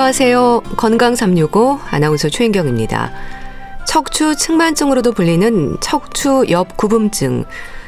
안녕하세요. 0.00 0.62
건강 0.78 1.14
365 1.14 1.78
아나운서 1.90 2.30
최인경입니다. 2.30 3.12
척추 3.86 4.34
측만증으로도 4.34 5.12
불리는 5.12 5.76
척추 5.80 6.46
옆구분증, 6.48 7.44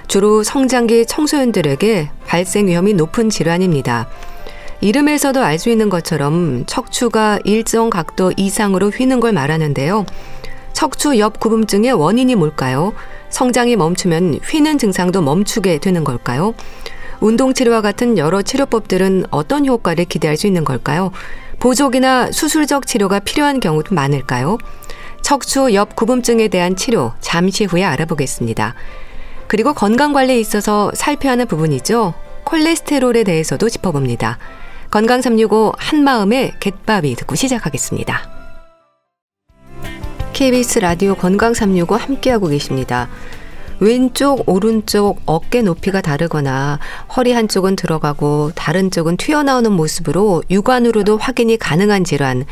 주로 0.08 0.42
성장기 0.42 1.06
청소년들에게 1.06 2.10
발생 2.26 2.66
위험이 2.66 2.92
높은 2.92 3.30
질환입니다. 3.30 4.08
이름에서도 4.82 5.42
알 5.42 5.58
수 5.58 5.70
있는 5.70 5.88
것처럼 5.88 6.64
척추가 6.66 7.38
일정 7.44 7.88
각도 7.88 8.30
이상으로 8.36 8.90
휘는 8.90 9.18
걸 9.20 9.32
말하는데요. 9.32 10.04
척추 10.74 11.18
옆구분증의 11.18 11.94
원인이 11.94 12.34
뭘까요? 12.34 12.92
성장이 13.30 13.76
멈추면 13.76 14.40
휘는 14.44 14.76
증상도 14.76 15.22
멈추게 15.22 15.78
되는 15.78 16.04
걸까요? 16.04 16.52
운동 17.20 17.54
치료와 17.54 17.80
같은 17.80 18.18
여러 18.18 18.42
치료법들은 18.42 19.26
어떤 19.30 19.64
효과를 19.64 20.04
기대할 20.04 20.36
수 20.36 20.46
있는 20.46 20.64
걸까요? 20.64 21.10
보조기나 21.62 22.32
수술적 22.32 22.88
치료가 22.88 23.20
필요한 23.20 23.60
경우도 23.60 23.94
많을까요? 23.94 24.58
척추 25.20 25.72
옆구분증에 25.72 26.48
대한 26.48 26.74
치료 26.74 27.12
잠시 27.20 27.66
후에 27.66 27.84
알아보겠습니다. 27.84 28.74
그리고 29.46 29.72
건강 29.72 30.12
관리에 30.12 30.40
있어서 30.40 30.90
살펴야 30.92 31.32
하는 31.32 31.46
부분이죠. 31.46 32.14
콜레스테롤에 32.42 33.22
대해서도 33.22 33.68
짚어봅니다. 33.68 34.38
건강 34.90 35.22
365 35.22 35.74
한마음의 35.78 36.54
갯밥이 36.58 37.14
듣고 37.14 37.36
시작하겠습니다. 37.36 38.28
KBS 40.32 40.80
라디오 40.80 41.14
건강 41.14 41.54
365 41.54 41.94
함께하고 41.94 42.48
계십니다. 42.48 43.08
왼쪽, 43.82 44.48
오른쪽 44.48 45.20
어깨 45.26 45.60
높이가 45.60 46.00
다르거나 46.00 46.78
허리 47.16 47.32
한쪽은 47.32 47.74
들어가고 47.74 48.52
다른 48.54 48.92
쪽은 48.92 49.16
튀어나오는 49.16 49.72
모습으로 49.72 50.44
육안으로도 50.48 51.16
확인이 51.16 51.56
가능한 51.56 52.04
질환, 52.04 52.44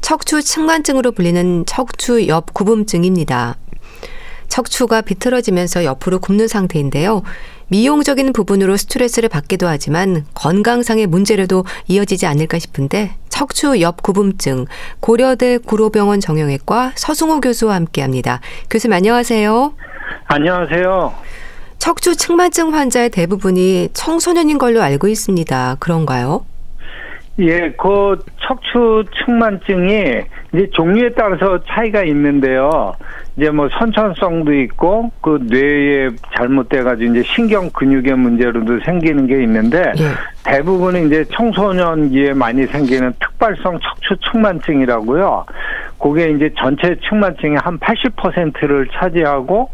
척추 0.00 0.40
측만증으로 0.40 1.10
불리는 1.10 1.64
척추 1.66 2.28
옆구분증입니다. 2.28 3.56
척추가 4.46 5.00
비틀어지면서 5.00 5.84
옆으로 5.84 6.20
굽는 6.20 6.46
상태인데요. 6.46 7.24
미용적인 7.66 8.32
부분으로 8.32 8.76
스트레스를 8.76 9.28
받기도 9.28 9.66
하지만 9.66 10.24
건강상의 10.34 11.08
문제로도 11.08 11.64
이어지지 11.88 12.26
않을까 12.26 12.60
싶은데 12.60 13.16
척추 13.28 13.80
옆구분증 13.80 14.66
고려대 15.00 15.58
구로병원 15.58 16.20
정형외과 16.20 16.92
서승호 16.94 17.40
교수와 17.40 17.74
함께합니다. 17.74 18.40
교수님 18.70 18.92
안녕하세요. 18.92 19.74
안녕하세요. 20.26 21.12
척추 21.78 22.16
측만증 22.16 22.74
환자의 22.74 23.10
대부분이 23.10 23.90
청소년인 23.92 24.58
걸로 24.58 24.82
알고 24.82 25.08
있습니다. 25.08 25.76
그런가요? 25.78 26.44
예, 27.38 27.70
그 27.78 28.18
척추 28.40 29.04
측만증이 29.24 29.92
이제 30.54 30.70
종류에 30.72 31.10
따라서 31.10 31.60
차이가 31.68 32.02
있는데요. 32.04 32.94
이제 33.36 33.50
뭐 33.50 33.68
선천성도 33.78 34.52
있고 34.62 35.10
그 35.20 35.38
뇌에 35.42 36.08
잘못돼가지고 36.36 37.12
이제 37.12 37.22
신경 37.26 37.68
근육의 37.70 38.16
문제로도 38.16 38.80
생기는 38.84 39.26
게 39.26 39.42
있는데 39.42 39.92
예. 39.98 40.04
대부분은 40.44 41.06
이제 41.06 41.24
청소년기에 41.32 42.32
많이 42.32 42.66
생기는 42.66 43.12
특발성 43.20 43.78
척추 43.80 44.16
측만증이라고요. 44.30 45.44
그게 45.98 46.30
이제 46.30 46.50
전체 46.58 46.96
측만증의 47.08 47.58
한 47.58 47.78
80%를 47.78 48.88
차지하고 48.94 49.68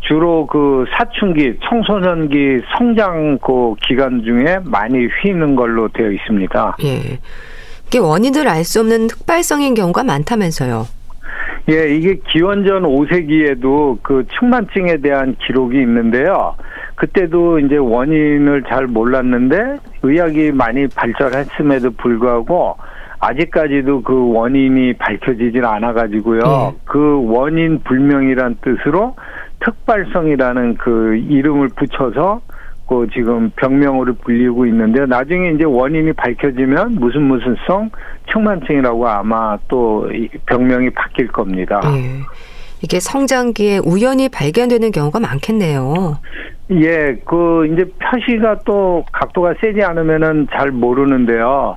주로 0.00 0.46
그 0.46 0.84
사춘기, 0.96 1.58
청소년기 1.68 2.60
성장 2.76 3.38
그 3.38 3.74
기간 3.82 4.22
중에 4.22 4.58
많이 4.64 5.06
휘는 5.06 5.56
걸로 5.56 5.88
되어 5.88 6.10
있습니다. 6.12 6.76
예. 6.84 7.18
이게 7.88 7.98
원인을 7.98 8.46
알 8.48 8.64
수 8.64 8.80
없는 8.80 9.08
특발성인 9.08 9.74
경우가 9.74 10.04
많다면서요. 10.04 10.97
예, 11.70 11.88
이게 11.94 12.18
기원전 12.28 12.84
5세기에도 12.84 13.98
그 14.02 14.24
측만증에 14.38 14.98
대한 14.98 15.36
기록이 15.46 15.78
있는데요. 15.80 16.54
그때도 16.94 17.58
이제 17.60 17.76
원인을 17.76 18.64
잘 18.68 18.86
몰랐는데 18.86 19.76
의학이 20.02 20.52
많이 20.52 20.88
발전했음에도 20.88 21.90
불구하고 21.92 22.76
아직까지도 23.20 24.02
그 24.02 24.32
원인이 24.32 24.94
밝혀지질 24.94 25.64
않아 25.64 25.92
가지고요. 25.92 26.40
네. 26.40 26.76
그 26.84 27.22
원인 27.26 27.80
불명이란 27.80 28.58
뜻으로 28.62 29.16
특발성이라는 29.60 30.76
그 30.76 31.16
이름을 31.16 31.68
붙여서 31.76 32.40
그 32.88 33.06
지금 33.12 33.50
병명으로 33.56 34.14
불리고 34.14 34.64
있는데 34.66 35.04
나중에 35.04 35.50
이제 35.50 35.64
원인이 35.64 36.14
밝혀지면 36.14 36.94
무슨 36.94 37.22
무슨 37.22 37.54
성 37.66 37.90
측만증이라고 38.32 39.06
아마 39.06 39.58
또 39.68 40.08
병명이 40.46 40.90
바뀔 40.90 41.28
겁니다. 41.28 41.80
네. 41.84 42.20
이게 42.82 42.98
성장기에 42.98 43.80
우연히 43.84 44.28
발견되는 44.28 44.90
경우가 44.92 45.20
많겠네요. 45.20 46.18
예, 46.70 47.16
그 47.24 47.66
이제 47.66 47.84
표시가 47.98 48.60
또 48.64 49.04
각도가 49.12 49.54
세지 49.60 49.82
않으면은 49.82 50.46
잘 50.52 50.70
모르는데요. 50.70 51.76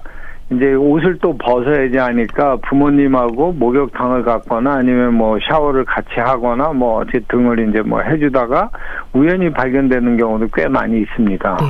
이제 0.52 0.74
옷을 0.74 1.18
또 1.22 1.38
벗어야지 1.38 1.98
하니까 1.98 2.58
부모님하고 2.68 3.54
목욕탕을 3.54 4.24
갔거나 4.24 4.74
아니면 4.76 5.14
뭐 5.14 5.38
샤워를 5.50 5.86
같이 5.86 6.20
하거나 6.20 6.74
뭐 6.74 7.00
어째 7.02 7.22
등을 7.30 7.70
이제 7.70 7.82
뭐 7.82 8.02
해주다가 8.02 8.70
우연히 9.14 9.50
발견되는 9.50 10.18
경우도 10.18 10.48
꽤 10.54 10.68
많이 10.68 11.00
있습니다. 11.02 11.58
네. 11.62 11.66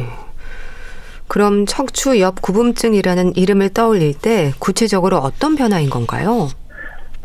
그럼 1.28 1.66
척추 1.66 2.20
옆 2.20 2.41
구분증이라는 2.41 3.36
이름을 3.36 3.70
떠올릴 3.70 4.14
때 4.20 4.52
구체적으로 4.59 5.18
어떤 5.18 5.56
변화인 5.56 5.90
건가요? 5.90 6.47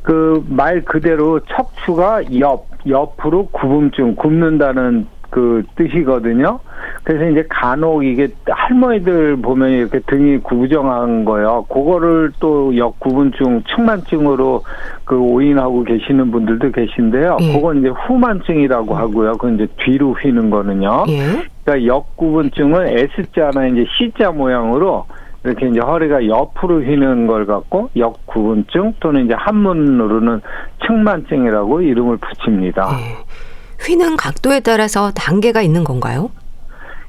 그 0.03 0.45
말 0.49 0.83
그대로 0.85 1.41
척추가 1.41 2.21
옆 2.39 2.69
옆으로 2.87 3.47
구분증 3.49 4.15
굽는다는 4.15 5.09
그 5.37 5.63
뜻이거든요. 5.75 6.61
그래서 7.05 7.29
이제 7.29 7.45
간혹 7.51 8.07
이게 8.07 8.27
할머니들 8.47 9.37
보면 9.37 9.69
이렇게 9.69 9.99
등이 10.07 10.39
구부정한 10.39 11.27
거요. 11.27 11.67
그거를 11.69 12.33
또 12.41 12.75
역구분증, 12.75 13.65
측만증으로 13.65 14.63
그 15.05 15.19
오인하고 15.19 15.85
계시는 15.85 16.31
분들도 16.31 16.71
계신데요. 16.71 17.37
예. 17.43 17.53
그건 17.53 17.81
이제 17.81 17.89
후만증이라고 17.89 18.95
하고요. 18.95 19.33
그건 19.33 19.57
이제 19.57 19.67
뒤로 19.77 20.15
휘는 20.15 20.49
거는요. 20.49 21.05
예. 21.09 21.45
그러니까 21.65 21.87
역구분증은 21.87 22.97
S자나 22.97 23.67
이제 23.67 23.85
C자 23.99 24.31
모양으로 24.31 25.05
이렇게 25.45 25.69
이제 25.69 25.81
허리가 25.81 26.27
옆으로 26.27 26.81
휘는 26.81 27.27
걸 27.27 27.45
갖고 27.45 27.91
역구분증 27.95 28.95
또는 29.01 29.27
이제 29.27 29.35
한문으로는 29.35 30.41
측만증이라고 30.87 31.83
이름을 31.83 32.17
붙입니다. 32.17 32.89
예. 33.01 33.46
휘는 33.81 34.17
각도에 34.17 34.61
따라서 34.61 35.11
단계가 35.13 35.63
있는 35.63 35.85
건가요? 35.85 36.31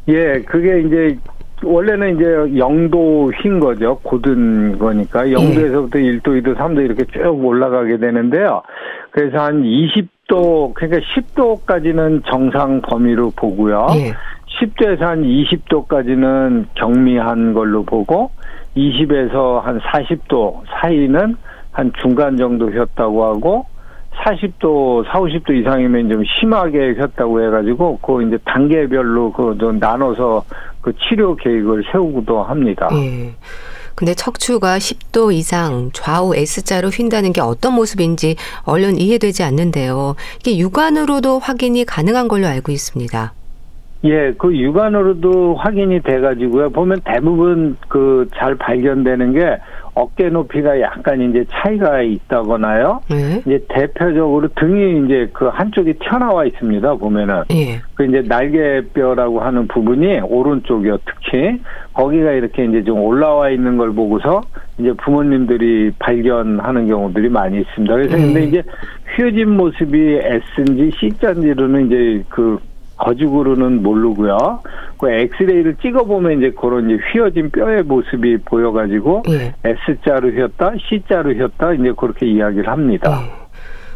예, 0.07 0.41
그게 0.41 0.81
이제 0.81 1.17
원래는 1.63 2.15
이제 2.15 2.59
영도 2.59 3.31
휜 3.43 3.59
거죠. 3.59 3.99
고든 4.03 4.77
거니까 4.77 5.25
0도에서부터 5.25 5.95
예. 5.97 6.19
1도, 6.19 6.43
2도, 6.43 6.55
3도 6.55 6.85
이렇게 6.85 7.03
쭉 7.05 7.43
올라가게 7.43 7.97
되는데요. 7.97 8.61
그래서 9.11 9.39
한 9.39 9.63
20도 9.63 10.73
그러니까 10.75 11.01
10도까지는 11.15 12.23
정상 12.29 12.81
범위로 12.81 13.31
보고요. 13.35 13.87
예. 13.95 14.13
10도에서 14.59 14.99
한 14.99 15.23
20도까지는 15.23 16.65
경미한 16.75 17.53
걸로 17.53 17.83
보고 17.83 18.31
20에서 18.75 19.61
한 19.61 19.79
40도 19.79 20.61
사이는 20.69 21.35
한 21.71 21.91
중간 22.01 22.37
정도 22.37 22.69
휘었다고 22.69 23.25
하고 23.25 23.65
40도, 24.23 25.05
4, 25.05 25.19
50도 25.19 25.51
이상이면 25.61 26.09
좀 26.09 26.23
심하게 26.39 26.95
폈다고 26.95 27.41
해가지고, 27.43 27.99
그 27.99 28.23
이제 28.23 28.37
단계별로 28.45 29.31
그 29.31 29.55
좀 29.59 29.79
나눠서 29.79 30.43
그 30.81 30.93
치료 31.07 31.35
계획을 31.35 31.83
세우기도 31.91 32.43
합니다. 32.43 32.89
예. 32.93 33.33
근데 33.95 34.13
척추가 34.13 34.77
10도 34.77 35.33
이상 35.33 35.89
좌우 35.91 36.35
S자로 36.35 36.89
휜다는 36.89 37.33
게 37.33 37.41
어떤 37.41 37.73
모습인지 37.73 38.35
얼른 38.65 38.97
이해되지 38.99 39.41
않는데요. 39.43 40.15
이게 40.39 40.57
육안으로도 40.59 41.39
확인이 41.39 41.83
가능한 41.83 42.27
걸로 42.27 42.45
알고 42.45 42.71
있습니다. 42.71 43.33
예, 44.03 44.31
그 44.37 44.55
육안으로도 44.55 45.55
확인이 45.55 45.99
돼가지고요. 46.01 46.69
보면 46.69 46.99
대부분 47.03 47.75
그 47.87 48.27
잘 48.35 48.55
발견되는 48.55 49.33
게 49.33 49.57
어깨 49.93 50.29
높이가 50.29 50.79
약간 50.79 51.21
이제 51.21 51.43
차이가 51.49 52.01
있다거나요. 52.01 53.01
네. 53.09 53.41
이제 53.45 53.65
대표적으로 53.67 54.47
등이 54.55 55.05
이제 55.05 55.27
그 55.33 55.47
한쪽이 55.47 55.93
튀어나와 55.93 56.45
있습니다. 56.45 56.95
보면은 56.95 57.43
예. 57.51 57.79
그 57.95 58.05
이제 58.05 58.21
날개뼈라고 58.27 59.39
하는 59.39 59.67
부분이 59.67 60.19
오른쪽이요. 60.19 60.99
특히 61.05 61.59
거기가 61.93 62.31
이렇게 62.31 62.65
이제 62.65 62.83
좀 62.83 62.99
올라와 63.01 63.49
있는 63.49 63.77
걸 63.77 63.91
보고서 63.91 64.41
이제 64.77 64.93
부모님들이 65.03 65.91
발견하는 65.97 66.87
경우들이 66.87 67.29
많이 67.29 67.59
있습니다. 67.61 67.95
그래서 67.95 68.17
예. 68.19 68.21
근데 68.21 68.43
이제 68.43 68.63
휘어진 69.15 69.49
모습이 69.57 70.19
S인지 70.55 70.91
C자인지로는 70.99 71.87
이제 71.87 72.23
그 72.29 72.59
거죽으로는 72.97 73.83
모르고요. 73.83 74.59
그 74.99 75.09
엑스레이를 75.09 75.75
찍어보면 75.81 76.39
이제 76.39 76.51
그런 76.59 76.89
이제 76.89 76.99
휘어진 77.11 77.49
뼈의 77.51 77.83
모습이 77.83 78.37
보여가지고 78.45 79.23
예. 79.29 79.53
S자로 79.63 80.29
휘었다, 80.29 80.73
C자로 80.89 81.31
휘었다 81.33 81.73
이제 81.73 81.93
그렇게 81.97 82.25
이야기를 82.25 82.67
합니다. 82.67 83.21
예. 83.21 83.47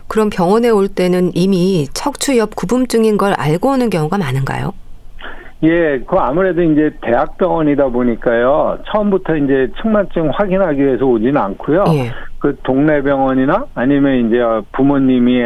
그럼 0.08 0.30
병원에 0.30 0.70
올 0.70 0.88
때는 0.88 1.32
이미 1.36 1.88
척추 1.94 2.38
옆 2.38 2.56
구분증인 2.56 3.18
걸 3.18 3.34
알고 3.34 3.70
오는 3.70 3.90
경우가 3.90 4.18
많은가요? 4.18 4.74
예, 5.64 6.00
그 6.00 6.18
아무래도 6.18 6.64
이제 6.64 6.92
대학병원이다 7.02 7.88
보니까요. 7.90 8.80
처음부터 8.92 9.38
이제 9.38 9.70
측만증 9.82 10.32
확인하기 10.34 10.84
위해서 10.84 11.06
오지는 11.06 11.38
않고요. 11.38 11.86
예. 11.90 12.12
그 12.40 12.58
동네 12.64 13.02
병원이나 13.02 13.66
아니면 13.76 14.28
이제 14.28 14.38
부모님이 14.72 15.44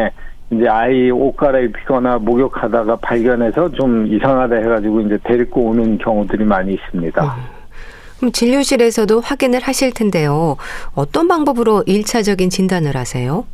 이제 0.52 0.68
아이 0.68 1.10
옷 1.12 1.36
갈아입히거나 1.36 2.20
목욕하다가 2.20 2.98
발견해서 2.98 3.72
좀 3.72 4.06
이상하다 4.08 4.56
해가지고 4.56 5.02
이제 5.02 5.18
데리고 5.24 5.62
오는 5.66 5.98
경우들이 5.98 6.44
많이 6.46 6.74
있습니다. 6.74 7.24
음. 7.24 7.30
그럼 8.20 8.32
진료실에서도 8.32 9.20
확인을 9.20 9.60
하실 9.62 9.92
텐데요. 9.92 10.56
어떤 10.94 11.28
방법으로 11.28 11.84
일차적인 11.86 12.50
진단을 12.50 12.96
하세요? 12.96 13.46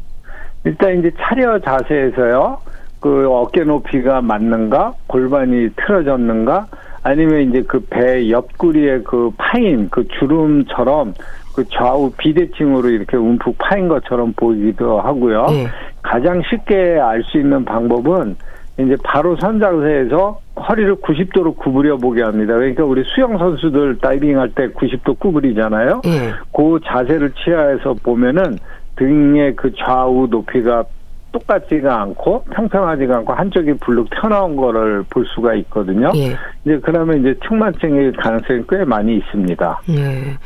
일단 0.65 0.99
이제 0.99 1.11
차려 1.19 1.59
자세에서요. 1.59 2.59
그 2.99 3.27
어깨 3.31 3.61
높이가 3.63 4.21
맞는가, 4.21 4.93
골반이 5.07 5.69
틀어졌는가, 5.75 6.67
아니면 7.01 7.49
이제 7.49 7.63
그 7.63 7.79
배 7.89 8.29
옆구리에 8.29 8.99
그 8.99 9.31
파인 9.37 9.89
그 9.89 10.07
주름처럼 10.19 11.15
그 11.53 11.65
좌우 11.69 12.11
비대칭으로 12.17 12.89
이렇게 12.89 13.17
움푹 13.17 13.57
파인 13.57 13.87
것처럼 13.87 14.33
보이기도 14.33 14.99
하고요. 15.01 15.47
예. 15.51 15.67
가장 16.01 16.41
쉽게 16.49 16.99
알 16.99 17.23
수 17.23 17.37
있는 17.37 17.63
방법은 17.65 18.35
이제 18.79 18.95
바로 19.03 19.35
선 19.37 19.59
자세에서 19.59 20.39
허리를 20.67 20.95
90도로 20.97 21.55
구부려 21.57 21.97
보게 21.97 22.23
합니다. 22.23 22.53
그러니까 22.55 22.83
우리 22.83 23.03
수영 23.13 23.37
선수들 23.37 23.99
다이빙 23.99 24.39
할 24.39 24.49
때 24.55 24.67
90도 24.69 25.19
구부리잖아요. 25.19 26.01
예. 26.05 26.33
그 26.55 26.79
자세를 26.85 27.31
취하해서 27.43 27.95
보면은 28.03 28.57
등의 28.95 29.55
그 29.55 29.71
좌우 29.75 30.27
높이가 30.29 30.83
똑같지가 31.31 32.01
않고 32.01 32.43
평평하지가 32.51 33.17
않고 33.17 33.33
한쪽이 33.33 33.75
불룩 33.75 34.09
튀어나온 34.09 34.55
거를 34.57 35.03
볼 35.09 35.25
수가 35.33 35.53
있거든요. 35.55 36.11
예. 36.15 36.35
이제 36.65 36.79
그러면 36.83 37.19
이제 37.21 37.33
측만증일 37.47 38.13
가능성이 38.17 38.61
꽤 38.69 38.83
많이 38.83 39.15
있습니다. 39.17 39.81
예. 39.91 40.37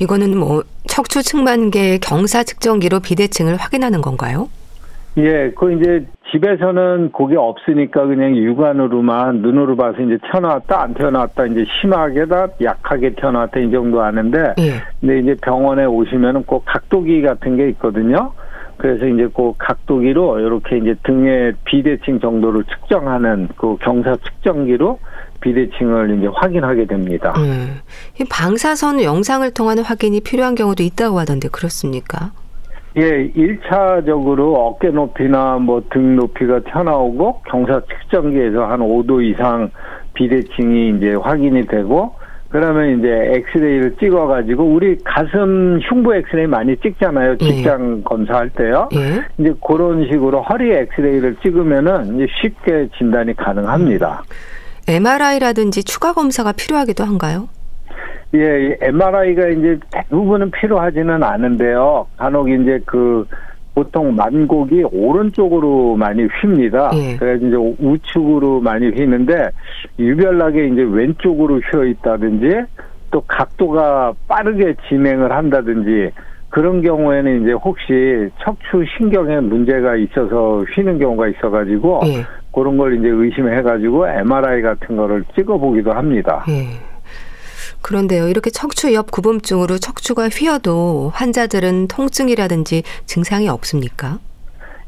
이거는 0.00 0.36
뭐 0.36 0.62
척추 0.86 1.22
측만계 1.22 1.98
경사 1.98 2.44
측정기로 2.44 3.00
비대칭을 3.00 3.56
확인하는 3.56 4.00
건가요? 4.00 4.48
예, 5.18 5.50
그 5.50 5.72
이제 5.72 6.06
집에서는 6.30 7.10
그게 7.12 7.36
없으니까 7.36 8.06
그냥 8.06 8.36
육안으로만 8.36 9.38
눈으로 9.38 9.74
봐서 9.74 10.00
이제 10.00 10.16
튀어나왔다 10.30 10.80
안 10.80 10.94
튀어나왔다 10.94 11.46
이제 11.46 11.64
심하게다 11.80 12.48
약하게 12.62 13.14
튀어나왔다 13.14 13.58
이 13.58 13.70
정도 13.72 14.00
아는데 14.00 14.54
예. 14.58 14.74
근데 15.00 15.18
이제 15.18 15.36
병원에 15.42 15.86
오시면은 15.86 16.44
꼭 16.44 16.64
각도기 16.66 17.22
같은 17.22 17.56
게 17.56 17.68
있거든요. 17.70 18.32
그래서 18.76 19.06
이제 19.06 19.28
그 19.34 19.52
각도기로 19.58 20.38
이렇게 20.38 20.78
이제 20.78 20.94
등의 21.02 21.54
비대칭 21.64 22.20
정도를 22.20 22.62
측정하는 22.64 23.48
그 23.56 23.76
경사 23.80 24.14
측정기로 24.16 25.00
비대칭을 25.40 26.18
이제 26.18 26.28
확인하게 26.34 26.86
됩니다. 26.86 27.34
음. 27.36 27.80
이 28.20 28.24
방사선 28.24 29.02
영상을 29.02 29.48
통한 29.54 29.78
확인이 29.78 30.20
필요한 30.20 30.54
경우도 30.54 30.82
있다고 30.82 31.18
하던데 31.18 31.48
그렇습니까? 31.48 32.32
예, 32.96 33.30
1차적으로 33.32 34.54
어깨 34.56 34.88
높이나 34.88 35.56
뭐 35.58 35.80
등 35.90 36.16
높이가 36.16 36.58
튀어나오고 36.60 37.42
경사 37.48 37.80
측정기에서 38.02 38.64
한 38.64 38.80
5도 38.80 39.22
이상 39.22 39.70
비대칭이 40.14 40.96
이제 40.96 41.14
확인이 41.14 41.64
되고 41.66 42.14
그러면 42.48 42.98
이제 42.98 43.08
엑스레이를 43.36 43.96
찍어 44.00 44.26
가지고 44.26 44.64
우리 44.64 44.96
가슴 45.04 45.78
흉부 45.82 46.14
엑스레이 46.16 46.46
많이 46.46 46.74
찍잖아요. 46.78 47.32
예. 47.32 47.36
직장 47.36 48.02
검사할 48.04 48.48
때요. 48.50 48.88
예. 48.94 49.22
이제 49.38 49.52
그런 49.64 50.06
식으로 50.10 50.40
허리 50.42 50.72
엑스레이를 50.72 51.36
찍으면은 51.42 52.16
이제 52.16 52.26
쉽게 52.40 52.88
진단이 52.96 53.36
가능합니다. 53.36 54.22
MRI라든지 54.88 55.84
추가 55.84 56.12
검사가 56.14 56.52
필요하기도 56.52 57.04
한가요? 57.04 57.48
예, 58.34 58.76
MRI가 58.80 59.48
이제 59.48 59.78
대부분은 59.90 60.50
필요하지는 60.50 61.22
않은데요. 61.22 62.06
간혹 62.16 62.50
이제 62.50 62.80
그 62.86 63.26
보통 63.74 64.14
만곡이 64.16 64.84
오른쪽으로 64.90 65.96
많이 65.96 66.26
휩니다. 66.40 66.90
예. 66.94 67.16
그래서 67.16 67.46
이제 67.46 67.56
우측으로 67.56 68.60
많이 68.60 68.88
휘는데 68.88 69.50
유별나게 69.98 70.66
이제 70.66 70.82
왼쪽으로 70.82 71.60
휘어 71.60 71.84
있다든지 71.84 72.64
또 73.10 73.20
각도가 73.26 74.12
빠르게 74.26 74.74
진행을 74.88 75.32
한다든지 75.32 76.10
그런 76.48 76.82
경우에는 76.82 77.42
이제 77.42 77.52
혹시 77.52 78.30
척추 78.42 78.84
신경에 78.96 79.38
문제가 79.40 79.96
있어서 79.96 80.64
휘는 80.74 80.98
경우가 80.98 81.28
있어가지고 81.28 82.00
예. 82.06 82.24
그런 82.58 82.76
걸 82.76 82.98
이제 82.98 83.08
의심해가지고 83.08 84.08
MRI 84.08 84.62
같은 84.62 84.96
거를 84.96 85.24
찍어보기도 85.34 85.92
합니다. 85.92 86.44
예. 86.48 86.66
그런데요, 87.82 88.28
이렇게 88.28 88.50
척추 88.50 88.92
옆 88.92 89.10
구분증으로 89.10 89.78
척추가 89.78 90.28
휘어도 90.28 91.10
환자들은 91.14 91.88
통증이라든지 91.88 92.82
증상이 93.06 93.48
없습니까? 93.48 94.18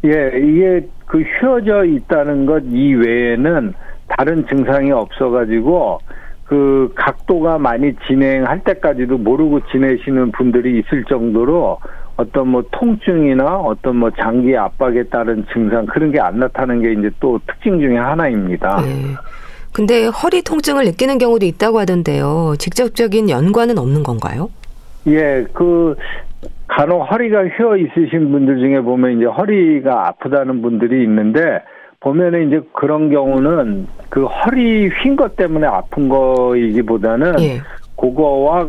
예, 0.05 0.33
이게 0.37 0.89
그 1.07 1.23
휘어져 1.23 1.85
있다는 1.85 2.47
것 2.47 2.63
이외에는 2.67 3.75
다른 4.09 4.47
증상이 4.47 4.91
없어가지고 4.91 6.01
그 6.45 6.93
각도가 6.97 7.59
많이 7.59 7.95
진행할 8.07 8.65
때까지도 8.65 9.19
모르고 9.19 9.61
지내시는 9.71 10.33
분들이 10.33 10.81
있을 10.81 11.05
정도로 11.05 11.79
어떤 12.21 12.49
뭐 12.49 12.63
통증이나 12.71 13.57
어떤 13.57 13.97
뭐 13.97 14.11
장기 14.11 14.55
압박에 14.57 15.05
따른 15.05 15.45
증상 15.53 15.87
그런 15.87 16.12
게 16.12 16.21
안 16.21 16.39
나타나는 16.39 16.83
게 16.83 16.93
이제 16.93 17.11
또 17.19 17.41
특징 17.47 17.81
중에 17.81 17.97
하나입니다. 17.97 18.83
예. 18.85 19.17
근데 19.73 20.07
허리 20.07 20.43
통증을 20.43 20.85
느끼는 20.85 21.17
경우도 21.19 21.47
있다고 21.47 21.79
하던데요. 21.81 22.55
직접적인 22.59 23.31
연관은 23.31 23.79
없는 23.79 24.03
건가요? 24.03 24.50
예, 25.07 25.47
그 25.55 25.97
간혹 26.69 27.11
허리가 27.11 27.45
휘어 27.45 27.77
있으신 27.77 28.31
분들 28.31 28.59
중에 28.59 28.81
보면 28.81 29.17
이제 29.17 29.25
허리가 29.25 30.09
아프다는 30.09 30.61
분들이 30.61 31.03
있는데 31.05 31.62
보면은 32.00 32.49
이제 32.49 32.61
그런 32.73 33.11
경우는 33.11 33.87
그 34.11 34.25
허리 34.27 34.91
휜 34.91 35.17
것 35.17 35.37
때문에 35.37 35.67
아픈 35.67 36.09
거이기보다는 36.09 37.41
예. 37.41 37.61
그거와 37.97 38.69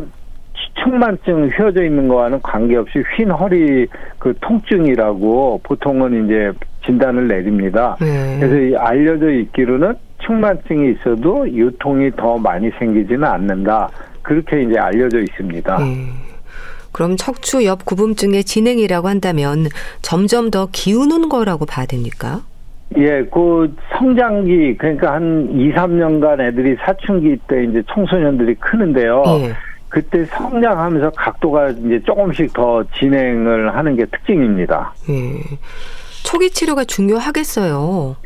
측만증 0.82 1.50
휘어져 1.50 1.84
있는 1.84 2.08
거와는 2.08 2.40
관계없이 2.42 3.02
휜 3.16 3.30
허리 3.30 3.86
그 4.18 4.34
통증이라고 4.40 5.60
보통은 5.62 6.24
이제 6.24 6.52
진단을 6.84 7.28
내립니다. 7.28 7.96
네. 8.00 8.38
그래서 8.40 8.56
이 8.56 8.76
알려져 8.76 9.30
있기로는 9.30 9.94
측만증이 10.24 10.92
있어도 10.92 11.48
유통이 11.48 12.12
더 12.16 12.38
많이 12.38 12.70
생기지는 12.78 13.24
않는다. 13.24 13.88
그렇게 14.22 14.62
이제 14.62 14.78
알려져 14.78 15.20
있습니다. 15.20 15.78
예. 15.80 16.32
그럼 16.92 17.16
척추 17.16 17.64
옆 17.64 17.84
구분증의 17.84 18.44
진행이라고 18.44 19.08
한다면 19.08 19.66
점점 20.02 20.50
더 20.50 20.68
기우는 20.70 21.28
거라고 21.28 21.66
봐야 21.66 21.86
됩니까? 21.86 22.42
예, 22.98 23.24
그 23.32 23.74
성장기 23.98 24.76
그러니까 24.76 25.14
한 25.14 25.48
2, 25.50 25.72
3년간 25.72 26.40
애들이 26.40 26.76
사춘기 26.84 27.38
때 27.48 27.64
이제 27.64 27.82
청소년들이 27.92 28.56
크는데요. 28.56 29.22
예. 29.26 29.52
그때 29.92 30.24
성장하면서 30.24 31.10
각도가 31.10 31.68
이제 31.68 32.00
조금씩 32.04 32.54
더 32.54 32.82
진행을 32.98 33.76
하는 33.76 33.94
게 33.94 34.06
특징입니다. 34.06 34.94
예. 35.10 35.42
초기 36.24 36.48
치료가 36.48 36.82
중요하겠어요. 36.84 38.16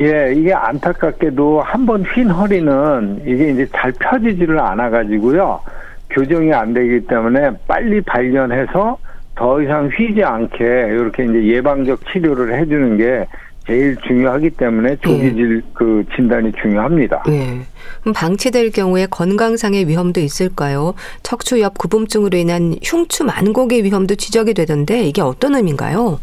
예, 0.00 0.32
이게 0.34 0.54
안타깝게도 0.54 1.60
한 1.60 1.84
번 1.84 2.02
휜 2.04 2.30
허리는 2.30 3.20
이게 3.26 3.50
이제 3.50 3.66
잘 3.74 3.92
펴지지를 4.00 4.58
않아 4.58 4.88
가지고요. 4.88 5.60
교정이 6.08 6.54
안 6.54 6.72
되기 6.72 7.06
때문에 7.06 7.50
빨리 7.68 8.00
발견해서 8.00 8.96
더 9.34 9.60
이상 9.62 9.88
휘지 9.88 10.24
않게 10.24 10.64
이렇게 10.64 11.24
이제 11.24 11.44
예방적 11.44 12.00
치료를 12.10 12.54
해주는 12.58 12.96
게 12.96 13.26
제일 13.66 13.96
중요하기 14.06 14.50
때문에 14.50 14.96
조기질 14.96 15.62
그 15.74 16.04
진단이 16.16 16.52
중요합니다. 16.60 17.22
예. 17.28 17.60
그럼 18.00 18.14
방치될 18.14 18.70
경우에 18.70 19.06
건강상의 19.10 19.86
위험도 19.86 20.20
있을까요? 20.20 20.94
척추 21.22 21.60
옆 21.60 21.78
구분증으로 21.78 22.36
인한 22.36 22.74
흉추 22.82 23.24
만곡의 23.24 23.84
위험도 23.84 24.16
지적이 24.16 24.54
되던데 24.54 25.02
이게 25.02 25.22
어떤 25.22 25.54
의미인가요? 25.54 26.18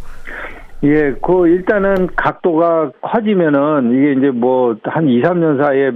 예, 0.84 1.14
그 1.26 1.48
일단은 1.48 2.08
각도가 2.16 2.92
커지면은 3.02 3.92
이게 3.94 4.12
이제 4.14 4.30
뭐 4.30 4.76
한 4.84 5.08
2, 5.08 5.22
3년 5.22 5.64
사이에 5.64 5.92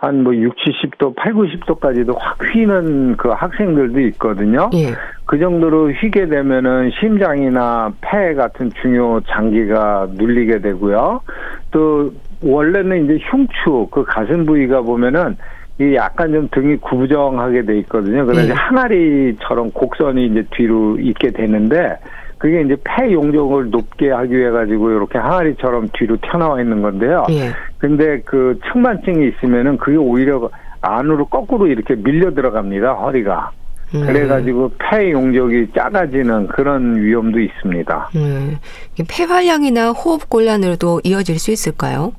한 0.00 0.22
뭐 0.22 0.34
6, 0.34 0.54
70도, 0.54 1.16
8, 1.16 1.32
90도까지도 1.32 2.16
확 2.18 2.38
휘는 2.54 3.16
그 3.16 3.30
학생들도 3.30 3.98
있거든요. 4.00 4.70
예. 4.74 4.94
그 5.24 5.38
정도로 5.38 5.90
휘게 5.90 6.28
되면은 6.28 6.92
심장이나 7.00 7.92
폐 8.00 8.34
같은 8.34 8.70
중요 8.80 9.20
장기가 9.26 10.08
눌리게 10.12 10.60
되고요. 10.60 11.20
또 11.72 12.12
원래는 12.42 13.04
이제 13.04 13.18
흉추 13.28 13.88
그 13.90 14.04
가슴 14.04 14.46
부위가 14.46 14.82
보면은 14.82 15.36
이 15.80 15.94
약간 15.94 16.32
좀 16.32 16.48
등이 16.50 16.76
구부정하게 16.76 17.62
돼 17.62 17.78
있거든요. 17.80 18.24
그래서 18.24 18.48
예. 18.48 18.52
항아리처럼 18.52 19.72
곡선이 19.72 20.26
이제 20.26 20.44
뒤로 20.52 20.96
있게 20.98 21.30
되는데 21.30 21.96
그게 22.38 22.62
이제 22.62 22.76
폐 22.84 23.12
용적을 23.12 23.70
높게 23.70 24.10
하기 24.10 24.36
위해 24.36 24.50
가지고 24.50 24.90
이렇게 24.90 25.18
항아리처럼 25.18 25.88
뒤로 25.92 26.16
튀어나와 26.20 26.60
있는 26.60 26.82
건데요. 26.82 27.26
예. 27.30 27.50
근데 27.78 28.20
그 28.24 28.58
측만증이 28.72 29.28
있으면은 29.28 29.76
그게 29.76 29.96
오히려 29.96 30.48
안으로 30.80 31.26
거꾸로 31.26 31.66
이렇게 31.66 31.96
밀려 31.96 32.32
들어갑니다. 32.32 32.92
허리가. 32.92 33.50
음. 33.94 34.06
그래가지고 34.06 34.70
폐 34.78 35.10
용적이 35.10 35.68
작아지는 35.74 36.46
그런 36.48 36.96
위험도 36.96 37.40
있습니다. 37.40 38.10
음, 38.16 38.58
폐활량이나 39.08 39.92
호흡 39.92 40.28
곤란으로도 40.28 41.00
이어질 41.04 41.38
수 41.38 41.50
있을까요? 41.50 42.12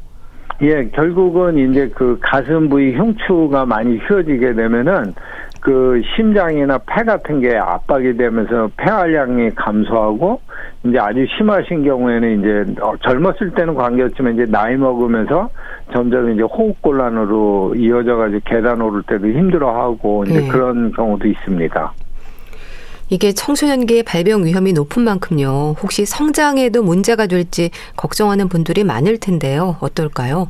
예, 0.62 0.90
결국은 0.90 1.58
이제 1.58 1.90
그 1.96 2.18
가슴 2.22 2.68
부위 2.68 2.94
흉추가 2.94 3.66
많이 3.66 3.98
휘어지게 3.98 4.54
되면은 4.56 5.14
그 5.60 6.02
심장이나 6.16 6.78
폐 6.80 7.04
같은 7.04 7.42
게 7.42 7.56
압박이 7.58 8.16
되면서 8.18 8.70
폐활량이 8.78 9.52
감소하고 9.52 10.42
이제 10.86 10.98
아주 10.98 11.26
심하신 11.38 11.84
경우에는 11.84 12.40
이제 12.40 12.82
어, 12.82 12.94
젊었을 13.02 13.52
때는 13.56 13.76
관계없지만 13.76 14.36
이제 14.36 14.46
나이 14.46 14.78
먹으면서 14.78 15.50
점점 15.94 16.32
이제 16.32 16.42
호흡 16.44 16.82
곤란으로 16.82 17.76
이어져 17.76 18.16
가지고 18.16 18.42
계단 18.46 18.82
오를 18.82 19.04
때도 19.04 19.28
힘들어하고 19.28 20.24
이제 20.26 20.42
네. 20.42 20.48
그런 20.48 20.92
경우도 20.94 21.28
있습니다. 21.28 21.94
이게 23.10 23.34
청소년기의 23.34 24.04
발병 24.04 24.46
위험이 24.46 24.72
높은 24.72 25.04
만큼요. 25.04 25.76
혹시 25.82 26.06
성장에도 26.06 26.84
문제가 26.84 27.26
될지 27.26 27.72
걱정하는 27.98 28.48
분들이 28.50 28.84
많을 28.84 29.18
텐데요. 29.18 29.78
어떨까요? 29.82 30.50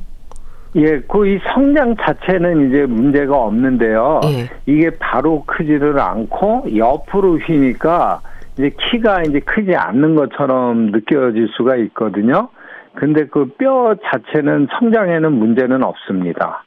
예, 0.75 0.99
그 1.01 1.25
이 1.25 1.39
성장 1.53 1.95
자체는 1.95 2.69
이제 2.69 2.85
문제가 2.85 3.35
없는데요. 3.37 4.21
예. 4.25 4.49
이게 4.71 4.91
바로 4.99 5.43
크지를 5.45 5.99
않고 5.99 6.65
옆으로 6.75 7.37
휘니까 7.39 8.21
이제 8.53 8.69
키가 8.79 9.23
이제 9.23 9.39
크지 9.39 9.75
않는 9.75 10.15
것처럼 10.15 10.91
느껴질 10.91 11.47
수가 11.57 11.75
있거든요. 11.77 12.49
근데 12.95 13.25
그 13.27 13.45
뼈 13.57 13.95
자체는 14.03 14.67
성장에는 14.79 15.31
문제는 15.31 15.83
없습니다. 15.83 16.63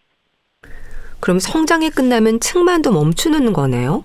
그럼 1.20 1.38
성장이 1.38 1.90
끝나면 1.90 2.40
층만도 2.40 2.90
멈추는 2.92 3.52
거네요? 3.52 4.02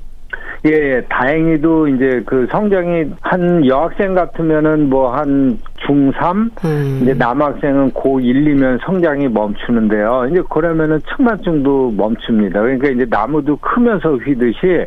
예, 0.65 0.71
예, 0.71 1.01
다행히도 1.09 1.87
이제 1.87 2.23
그 2.25 2.47
성장이 2.51 3.05
한 3.21 3.65
여학생 3.65 4.13
같으면은 4.15 4.89
뭐 4.89 5.11
한 5.13 5.59
중3 5.87 6.49
음. 6.65 6.99
이제 7.01 7.13
남학생은 7.13 7.91
고1, 7.91 8.23
2면 8.47 8.79
성장이 8.85 9.27
멈추는데요. 9.29 10.27
이제 10.31 10.41
그러면은 10.49 10.99
측만증도 11.15 11.93
멈춥니다. 11.95 12.59
그러니까 12.61 12.89
이제 12.89 13.05
나무도 13.09 13.57
크면서 13.57 14.15
휘듯이 14.15 14.85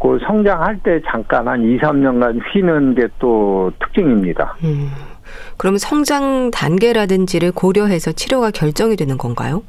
그 0.00 0.18
성장할 0.26 0.78
때 0.82 1.00
잠깐 1.10 1.46
한 1.46 1.62
2, 1.62 1.78
3년간 1.78 2.40
휘는 2.52 2.94
게 2.94 3.06
또 3.18 3.70
특징입니다. 3.80 4.56
음. 4.64 4.88
그럼 5.56 5.76
성장 5.78 6.50
단계라든지를 6.50 7.52
고려해서 7.52 8.12
치료가 8.12 8.50
결정이 8.50 8.96
되는 8.96 9.18
건가요? 9.18 9.62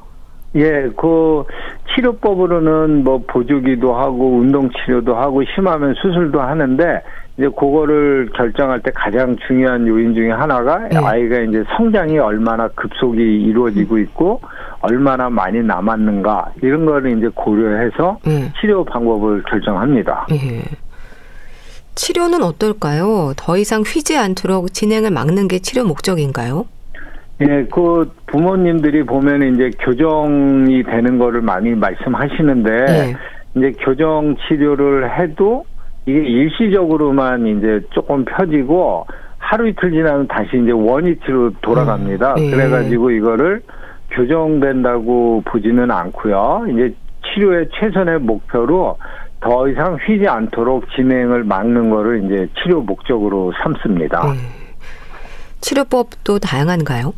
예, 0.56 0.90
그 0.98 1.44
치료법으로는 1.96 3.04
뭐 3.04 3.24
보조기도 3.28 3.96
하고 3.96 4.38
운동 4.38 4.70
치료도 4.70 5.16
하고 5.16 5.44
심하면 5.56 5.94
수술도 5.96 6.42
하는데 6.42 7.02
이제 7.38 7.48
그거를 7.48 8.30
결정할 8.36 8.82
때 8.82 8.92
가장 8.94 9.36
중요한 9.48 9.88
요인 9.88 10.14
중에 10.14 10.32
하나가 10.32 10.78
네. 10.90 10.98
아이가 10.98 11.40
이제 11.40 11.64
성장이 11.78 12.20
얼마나 12.20 12.68
급속히 12.70 13.22
이루어지고 13.22 13.98
있고 14.00 14.42
얼마나 14.82 15.30
많이 15.30 15.62
남았는가 15.64 16.54
이런 16.62 16.86
거를 16.86 17.18
이제 17.18 17.30
고려해서 17.34 18.20
예. 18.28 18.52
치료 18.60 18.84
방법을 18.84 19.44
결정합니다. 19.44 20.28
예. 20.32 20.64
치료는 21.96 22.44
어떨까요? 22.44 23.34
더 23.38 23.58
이상 23.58 23.82
휘지 23.82 24.18
않도록 24.18 24.74
진행을 24.74 25.12
막는 25.12 25.48
게 25.48 25.60
치료 25.60 25.86
목적인가요? 25.86 26.66
예, 27.42 27.66
그 27.72 28.12
부모님들이 28.28 29.04
보면 29.04 29.54
이제 29.54 29.72
교정이 29.80 30.84
되는 30.84 31.18
거를 31.18 31.42
많이 31.42 31.72
말씀하시는데 31.72 32.72
예. 32.72 33.16
이제 33.56 33.74
교정 33.80 34.36
치료를 34.48 35.20
해도 35.20 35.66
이게 36.06 36.20
일시적으로만 36.20 37.48
이제 37.48 37.82
조금 37.92 38.26
펴지고 38.26 39.06
하루 39.38 39.68
이틀 39.68 39.92
지나면 39.92 40.28
다시 40.28 40.50
이제 40.62 40.72
원위치로 40.72 41.52
돌아갑니다. 41.62 42.36
음, 42.36 42.40
예. 42.40 42.52
그래가지고 42.52 43.12
이거를 43.12 43.62
교정된다고 44.12 45.42
보지는 45.46 45.90
않고요. 45.90 46.66
이제 46.72 46.94
치료의 47.26 47.70
최선의 47.74 48.20
목표로 48.20 48.98
더 49.40 49.68
이상 49.68 49.96
휘지 49.96 50.28
않도록 50.28 50.90
진행을 50.96 51.44
막는 51.44 51.90
거를 51.90 52.24
이제 52.26 52.48
치료 52.62 52.82
목적으로 52.82 53.52
삼습니다. 53.64 54.34
예. 54.36 54.62
치료법도 55.62 56.40
다양한가요? 56.40 57.14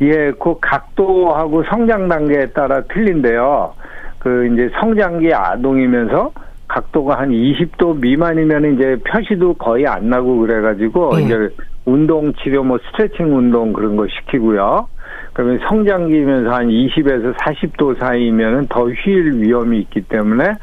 예, 0.00 0.32
그 0.32 0.54
각도하고 0.60 1.64
성장 1.64 2.08
단계에 2.08 2.46
따라 2.46 2.82
틀린데요. 2.82 3.72
그 4.18 4.46
이제 4.52 4.70
성장기 4.80 5.32
아동이면서 5.32 6.32
각도가 6.66 7.18
한 7.18 7.30
20도 7.30 8.00
미만이면 8.00 8.74
이제 8.74 8.96
표시도 9.06 9.54
거의 9.54 9.86
안 9.86 10.08
나고 10.08 10.38
그래가지고 10.38 11.12
예. 11.18 11.22
이제 11.22 11.48
운동 11.84 12.32
치료 12.34 12.64
뭐 12.64 12.78
스트레칭 12.78 13.36
운동 13.36 13.72
그런 13.72 13.96
거 13.96 14.06
시키고요. 14.08 14.88
그러면 15.34 15.58
성장기면서 15.68 16.50
한 16.50 16.68
20에서 16.68 17.34
40도 17.34 17.98
사이면은 17.98 18.66
더휠 18.68 19.42
위험이 19.42 19.80
있기 19.80 20.02
때문에 20.02 20.54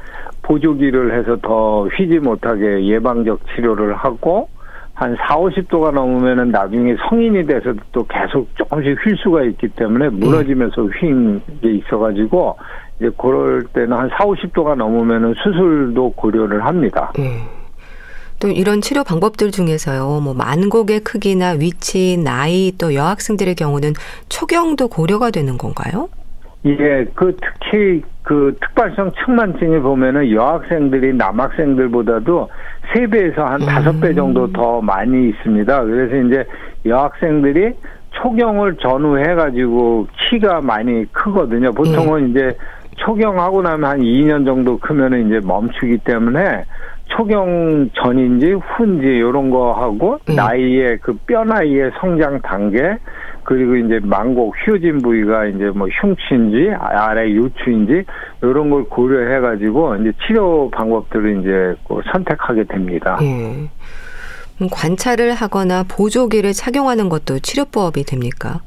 보조기를 0.41 1.13
해서 1.17 1.37
더 1.41 1.87
휘지 1.87 2.19
못하게 2.19 2.85
예방적 2.85 3.39
치료를 3.53 3.93
하고 3.93 4.49
한 5.01 5.17
4, 5.27 5.35
50도가 5.35 5.91
넘으면은 5.91 6.51
나중에 6.51 6.95
성인이 7.09 7.47
돼서도 7.47 7.79
또 7.91 8.05
계속 8.05 8.47
조금씩 8.55 9.03
휠 9.03 9.15
수가 9.15 9.41
있기 9.45 9.69
때문에 9.69 10.09
무너지면서 10.09 10.83
휜 11.01 11.41
게 11.59 11.71
있어가지고 11.73 12.55
이제 12.99 13.09
그럴 13.17 13.63
때는 13.73 13.93
한 13.93 14.09
4, 14.09 14.25
50도가 14.25 14.75
넘으면은 14.75 15.33
수술도 15.41 16.11
고려를 16.11 16.63
합니다. 16.63 17.11
예. 17.17 17.41
또 18.39 18.49
이런 18.49 18.81
치료 18.81 19.03
방법들 19.03 19.49
중에서요, 19.49 20.19
뭐 20.21 20.35
만곡의 20.35 20.99
크기나 20.99 21.55
위치, 21.59 22.17
나이, 22.17 22.71
또 22.77 22.93
여학생들의 22.93 23.55
경우는 23.55 23.93
초경도 24.29 24.87
고려가 24.87 25.31
되는 25.31 25.57
건가요? 25.57 26.09
예, 26.65 27.05
그 27.15 27.35
특히 27.41 28.03
그 28.23 28.55
특발성 28.61 29.11
측만증이 29.25 29.79
보면은 29.79 30.31
여학생들이 30.31 31.13
남학생들보다도 31.15 32.49
세배에서한 32.93 33.61
음. 33.61 33.65
다섯 33.65 33.99
배 33.99 34.13
정도 34.13 34.51
더 34.51 34.79
많이 34.81 35.29
있습니다. 35.29 35.83
그래서 35.85 36.27
이제 36.27 36.45
여학생들이 36.85 37.73
초경을 38.11 38.75
전후해가지고 38.77 40.07
키가 40.29 40.61
많이 40.61 41.05
크거든요. 41.11 41.71
보통은 41.71 42.29
이제 42.29 42.55
초경하고 42.97 43.63
나면 43.63 43.89
한 43.89 43.99
2년 44.01 44.45
정도 44.45 44.77
크면은 44.77 45.27
이제 45.27 45.39
멈추기 45.43 45.99
때문에 45.99 46.63
초경 47.05 47.89
전인지 47.93 48.53
후인지 48.53 49.07
이런 49.07 49.49
거 49.49 49.71
하고 49.73 50.19
음. 50.29 50.35
나이의 50.35 50.99
그 50.99 51.13
뼈 51.25 51.43
나이의 51.43 51.91
성장 51.99 52.39
단계 52.41 52.97
그리고 53.43 53.75
이제 53.75 53.99
망곡 54.03 54.53
휘어진 54.65 55.01
부위가 55.01 55.45
이제 55.45 55.65
뭐 55.69 55.87
흉추인지 55.87 56.71
아래 56.79 57.33
요추인지 57.35 58.05
이런 58.41 58.69
걸 58.69 58.83
고려해 58.85 59.39
가지고 59.39 59.95
이제 59.97 60.11
치료 60.25 60.69
방법들을 60.69 61.41
이제 61.41 61.75
그 61.87 62.01
선택하게 62.11 62.63
됩니다. 62.65 63.17
예. 63.21 63.69
음, 64.61 64.67
관찰을 64.71 65.33
하거나 65.33 65.83
보조기를 65.87 66.53
착용하는 66.53 67.09
것도 67.09 67.39
치료법이 67.39 68.03
됩니까? 68.03 68.61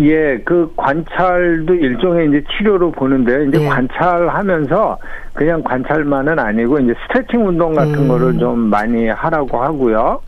예, 0.00 0.38
그 0.44 0.72
관찰도 0.76 1.74
일종의 1.74 2.28
이제 2.28 2.44
치료로 2.56 2.90
보는데 2.92 3.46
이제 3.46 3.62
예. 3.62 3.68
관찰하면서 3.68 4.98
그냥 5.34 5.62
관찰만은 5.62 6.38
아니고 6.38 6.80
이제 6.80 6.94
스트레칭 7.02 7.46
운동 7.46 7.74
같은 7.74 7.94
음. 7.94 8.08
거를 8.08 8.38
좀 8.38 8.58
많이 8.58 9.08
하라고 9.08 9.62
하고요. 9.62 10.20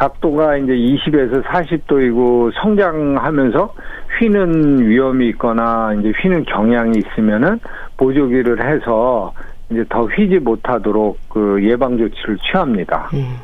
각도가 0.00 0.56
이제 0.56 0.72
20에서 0.72 1.44
40도이고 1.44 2.52
성장하면서 2.54 3.74
휘는 4.18 4.88
위험이 4.88 5.28
있거나 5.28 5.92
이제 5.98 6.10
휘는 6.22 6.46
경향이 6.46 6.98
있으면은 6.98 7.60
보조기를 7.98 8.66
해서 8.66 9.34
이제 9.70 9.84
더 9.90 10.06
휘지 10.06 10.38
못하도록 10.38 11.18
그 11.28 11.58
예방 11.62 11.98
조치를 11.98 12.38
취합니다. 12.38 13.10
음. 13.12 13.36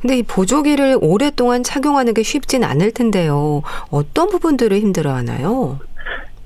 근데 0.00 0.18
이 0.18 0.22
보조기를 0.22 0.98
오랫동안 1.00 1.64
착용하는 1.64 2.14
게 2.14 2.22
쉽진 2.22 2.62
않을 2.62 2.92
텐데요. 2.92 3.62
어떤 3.90 4.28
부분들을 4.28 4.76
힘들어 4.78 5.12
하나요? 5.12 5.80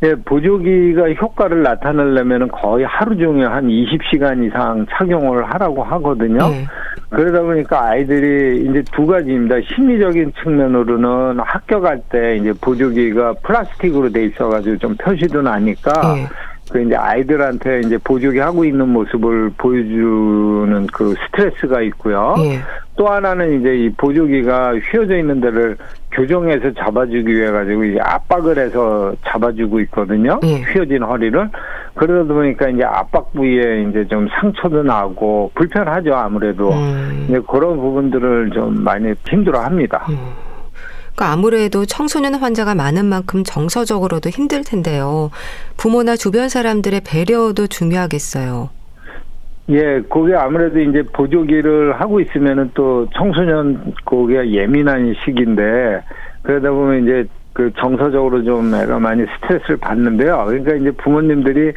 예, 0.03 0.15
보조기가 0.15 1.13
효과를 1.13 1.63
나타내려면 1.63 2.49
거의 2.49 2.85
하루 2.85 3.17
종일 3.17 3.49
한 3.49 3.69
20시간 3.69 4.45
이상 4.47 4.85
착용을 4.91 5.45
하라고 5.53 5.83
하거든요. 5.85 6.41
예. 6.53 6.67
그러다 7.09 7.43
보니까 7.43 7.91
아이들이 7.91 8.67
이제 8.69 8.83
두 8.93 9.07
가지입니다. 9.07 9.57
심리적인 9.75 10.33
측면으로는 10.43 11.41
학교 11.41 11.81
갈 11.81 11.99
때 12.11 12.37
이제 12.37 12.53
보조기가 12.61 13.35
플라스틱으로 13.45 14.11
돼 14.11 14.25
있어가지고 14.27 14.79
좀 14.79 14.97
표시도 14.97 15.41
나니까 15.41 15.93
예. 16.19 16.27
그 16.75 16.83
이제 16.83 16.97
아이들한테 16.97 17.83
이제 17.85 17.97
보조기 18.03 18.41
하고 18.41 18.65
있는 18.65 18.89
모습을 18.89 19.51
보여주는 19.57 20.89
그 20.89 21.15
스트레스가 21.27 21.81
있고요. 21.83 22.35
예. 22.39 22.59
또 22.97 23.07
하나는 23.07 23.61
이제 23.61 23.77
이 23.77 23.91
보조기가 23.91 24.75
휘어져 24.91 25.17
있는 25.19 25.41
데를 25.41 25.77
교정해서 26.11 26.73
잡아주기 26.73 27.33
위해 27.33 27.53
가지고 27.53 27.85
이제 27.85 28.01
압박을 28.01 28.59
해서 28.59 29.15
잡아주고 29.25 29.79
있거든요. 29.83 30.41
예. 30.43 30.63
휘어진 30.63 31.05
허리를 31.05 31.49
그러다 31.95 32.35
보니까 32.35 32.69
이제 32.71 32.83
압박 32.83 33.33
부위에 33.35 33.85
이제 33.89 34.05
좀 34.09 34.27
상처도 34.41 34.83
나고 34.83 35.53
불편하죠 35.55 36.13
아무래도. 36.13 36.73
음. 36.73 37.27
이제 37.29 37.41
그런 37.49 37.77
부분들을 37.77 38.51
좀 38.51 38.83
많이 38.83 39.15
힘들어합니다. 39.29 40.09
그러니까 41.15 41.33
아무래도 41.33 41.87
청소년 41.87 42.35
환자가 42.35 42.75
많은 42.75 43.07
만큼 43.07 43.45
정서적으로도 43.45 44.31
힘들 44.31 44.63
텐데요. 44.65 45.31
부모나 45.77 46.17
주변 46.17 46.49
사람들의 46.49 47.03
배려도 47.05 47.69
중요하겠어요. 47.69 48.71
예, 49.71 50.03
그게 50.11 50.35
아무래도 50.35 50.79
이제 50.81 51.03
보조기를 51.03 51.99
하고 51.99 52.21
있으면은 52.21 52.71
또 52.75 53.09
청소년 53.15 53.95
그게 54.05 54.51
예민한 54.51 55.15
시기인데 55.25 56.03
그러다 56.43 56.71
보면 56.71 57.05
이제 57.05 57.25
그 57.55 57.73
정서적으로 57.79 58.43
좀 58.45 58.75
애가 58.75 58.99
많이 58.99 59.25
스트레스를 59.37 59.77
받는데요. 59.79 60.45
그러니까 60.47 60.75
이제 60.75 60.91
부모님들이 60.91 61.73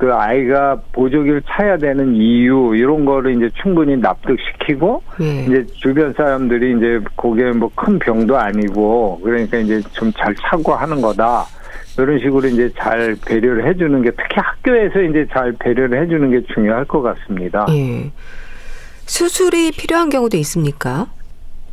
그 0.00 0.10
아이가 0.14 0.80
보조기를 0.92 1.42
차야 1.46 1.76
되는 1.76 2.14
이유 2.14 2.74
이런 2.74 3.04
거를 3.04 3.36
이제 3.36 3.50
충분히 3.60 3.98
납득시키고 3.98 5.02
예. 5.20 5.44
이제 5.44 5.66
주변 5.74 6.14
사람들이 6.14 6.74
이제 6.78 7.00
그게 7.16 7.52
뭐 7.52 7.70
큰 7.74 7.98
병도 7.98 8.34
아니고 8.38 9.20
그러니까 9.22 9.58
이제 9.58 9.82
좀 9.92 10.10
잘 10.16 10.34
차고 10.36 10.72
하는 10.74 11.02
거다. 11.02 11.44
이런 11.98 12.18
식으로 12.18 12.48
이제 12.48 12.70
잘 12.78 13.14
배려를 13.26 13.68
해주는 13.68 14.00
게 14.02 14.10
특히 14.12 14.36
학교에서 14.36 15.02
이제 15.02 15.26
잘 15.34 15.52
배려를 15.58 16.02
해주는 16.02 16.30
게 16.30 16.42
중요할 16.54 16.86
것 16.86 17.02
같습니다. 17.02 17.66
예. 17.68 18.10
수술이 19.04 19.72
필요한 19.72 20.08
경우도 20.08 20.38
있습니까? 20.38 21.08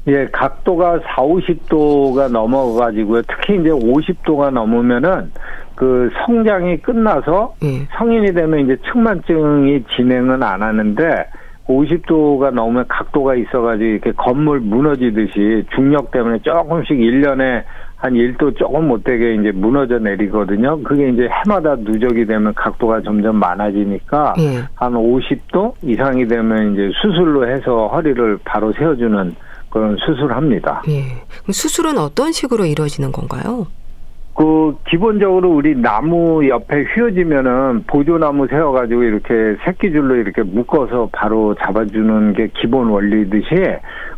예, 0.07 0.25
각도가 0.34 1.00
4, 1.15 1.22
50도가 1.22 2.29
넘어가지고요. 2.29 3.22
특히 3.24 3.55
이제 3.60 3.69
50도가 3.69 4.51
넘으면은 4.51 5.31
그 5.77 6.10
성장이 6.25 6.77
끝나서 6.77 7.53
예. 7.63 7.88
성인이 7.98 8.34
되면 8.34 8.60
이제 8.62 8.75
측만증이 8.91 9.84
진행은 9.96 10.41
안 10.41 10.63
하는데 10.63 11.27
50도가 11.67 12.51
넘으면 12.51 12.86
각도가 12.88 13.36
있어가지고 13.36 13.86
이렇게 13.86 14.12
건물 14.13 14.60
무너지듯이 14.60 15.65
중력 15.75 16.10
때문에 16.10 16.39
조금씩 16.39 16.98
1년에 16.98 17.63
한 17.96 18.13
1도 18.13 18.57
조금 18.57 18.88
못 18.88 19.03
되게 19.03 19.36
이제 19.36 19.51
무너져 19.51 20.00
내리거든요. 20.00 20.81
그게 20.81 21.10
이제 21.10 21.29
해마다 21.29 21.75
누적이 21.75 22.25
되면 22.25 22.53
각도가 22.55 23.01
점점 23.01 23.36
많아지니까 23.36 24.34
예. 24.39 24.63
한 24.74 24.93
50도 24.93 25.74
이상이 25.84 26.27
되면 26.27 26.74
이제 26.74 26.89
수술로 27.01 27.48
해서 27.48 27.88
허리를 27.88 28.39
바로 28.43 28.74
세워주는 28.74 29.36
그런 29.69 29.96
수술합니다. 29.98 30.81
예. 30.89 31.03
그럼 31.43 31.51
수술은 31.51 32.00
어떤 32.00 32.31
식으로 32.31 32.65
이루어지는 32.65 33.12
건가요? 33.12 33.67
그 34.38 34.77
기본적으로 34.88 35.50
우리 35.50 35.74
나무 35.74 36.48
옆에 36.48 36.83
휘어지면은 36.94 37.85
보조나무 37.88 38.46
세워가지고 38.48 39.01
이렇게 39.01 39.57
새끼줄로 39.66 40.16
이렇게 40.16 40.44
묶어서 40.44 41.09
바로 41.11 41.55
잡아주는 41.55 42.33
게 42.33 42.48
기본 42.53 42.90
원리듯이 42.90 43.48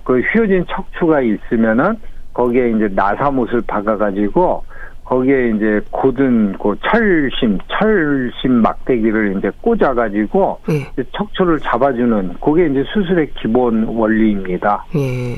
그 0.04 0.20
휘어진 0.20 0.66
척추가 0.70 1.22
있으면은 1.22 1.96
거기에 2.34 2.72
이제 2.72 2.90
나사못을 2.94 3.62
박아가지고 3.66 4.66
거기에 5.06 5.52
이제 5.56 5.82
곧은 5.90 6.58
그 6.62 6.76
철심 6.92 7.58
철심 7.68 8.62
막대기를 8.62 9.38
이제 9.38 9.50
꽂아가지고 9.62 10.60
예. 10.70 11.04
척추를 11.14 11.60
잡아주는 11.60 12.36
그게 12.42 12.68
이제 12.68 12.84
수술의 12.94 13.32
기본 13.42 13.86
원리입니다. 13.86 14.86
예. 14.96 15.36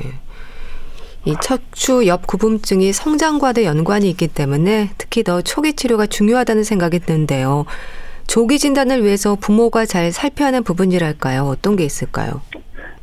이 1.25 1.35
척추 1.41 2.07
옆 2.07 2.25
구분증이 2.25 2.93
성장과도 2.93 3.63
연관이 3.63 4.09
있기 4.09 4.27
때문에 4.27 4.89
특히 4.97 5.23
더 5.23 5.41
초기 5.41 5.73
치료가 5.73 6.07
중요하다는 6.07 6.63
생각이 6.63 6.99
드는데요. 6.99 7.65
조기 8.27 8.57
진단을 8.57 9.03
위해서 9.03 9.35
부모가 9.35 9.85
잘 9.85 10.11
살펴야 10.11 10.47
하는 10.47 10.63
부분이랄까요? 10.63 11.43
어떤 11.43 11.75
게 11.75 11.83
있을까요? 11.83 12.41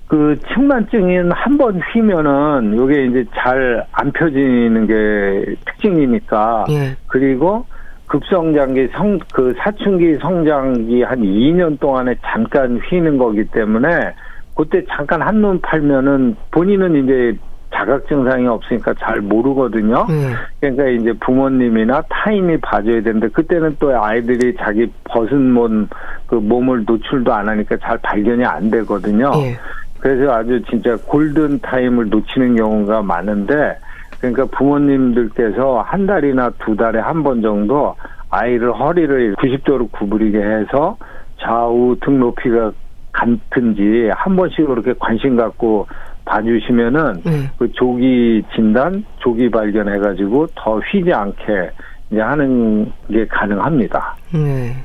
그 0.08 0.38
측만증은 0.54 1.30
한 1.32 1.58
번 1.58 1.80
휘면은 1.92 2.76
요게 2.76 3.06
이제 3.06 3.24
잘 3.36 3.84
안 3.92 4.10
펴지는 4.12 4.86
게 4.86 5.54
특징이니까 5.66 6.64
예. 6.70 6.96
그리고 7.06 7.66
급성장기 8.06 8.88
성 8.96 9.18
그 9.34 9.54
사춘기 9.58 10.16
성장기 10.16 11.02
한 11.02 11.20
2년 11.20 11.78
동안에 11.78 12.16
잠깐 12.24 12.78
휘는 12.88 13.18
거기 13.18 13.44
때문에 13.44 14.14
그때 14.56 14.82
잠깐 14.90 15.20
한눈 15.20 15.60
팔면은 15.60 16.36
본인은 16.52 17.04
이제 17.04 17.38
자각 17.78 18.08
증상이 18.08 18.46
없으니까 18.48 18.92
잘 18.94 19.20
모르거든요. 19.20 20.04
예. 20.10 20.34
그러니까 20.60 20.88
이제 20.88 21.12
부모님이나 21.20 22.02
타인이 22.08 22.56
봐줘야 22.58 23.00
되는데 23.02 23.28
그때는 23.28 23.76
또 23.78 23.96
아이들이 23.96 24.54
자기 24.56 24.90
벗은 25.04 25.52
몸 25.52 25.88
그 26.26 26.34
몸을 26.34 26.84
노출도 26.86 27.32
안 27.32 27.48
하니까 27.48 27.76
잘 27.78 27.96
발견이 27.98 28.44
안 28.44 28.68
되거든요. 28.70 29.30
예. 29.36 29.56
그래서 29.98 30.30
아주 30.32 30.60
진짜 30.68 30.94
골든 31.06 31.60
타임을 31.60 32.10
놓치는 32.10 32.56
경우가 32.56 33.00
많은데 33.02 33.78
그러니까 34.20 34.44
부모님들께서 34.56 35.80
한 35.80 36.06
달이나 36.06 36.50
두 36.58 36.76
달에 36.76 36.98
한 36.98 37.22
번 37.22 37.40
정도 37.40 37.94
아이를 38.30 38.72
허리를 38.78 39.36
90도로 39.36 39.90
구부리게 39.92 40.38
해서 40.38 40.96
좌우 41.40 41.96
등 42.00 42.18
높이가 42.18 42.72
같은지 43.12 44.10
한 44.14 44.36
번씩 44.36 44.66
그렇게 44.66 44.92
관심 44.98 45.36
갖고 45.36 45.86
봐주시면은 46.28 47.22
예. 47.26 47.50
그 47.58 47.72
조기 47.72 48.42
진단, 48.54 49.04
조기 49.18 49.50
발견해가지고 49.50 50.48
더 50.54 50.78
휘지 50.78 51.12
않게 51.12 51.70
이제 52.10 52.20
하는 52.20 52.92
게 53.10 53.26
가능합니다. 53.26 54.16
네. 54.32 54.76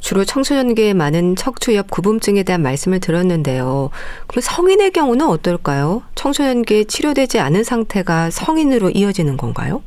주로 0.00 0.24
청소년기에 0.24 0.94
많은 0.94 1.34
척추 1.34 1.74
옆 1.74 1.90
구분증에 1.90 2.44
대한 2.44 2.62
말씀을 2.62 3.00
들었는데요. 3.00 3.90
그럼 4.28 4.40
성인의 4.40 4.92
경우는 4.92 5.26
어떨까요? 5.26 6.02
청소년기에 6.14 6.84
치료되지 6.84 7.40
않은 7.40 7.64
상태가 7.64 8.30
성인으로 8.30 8.90
이어지는 8.90 9.36
건가요? 9.36 9.82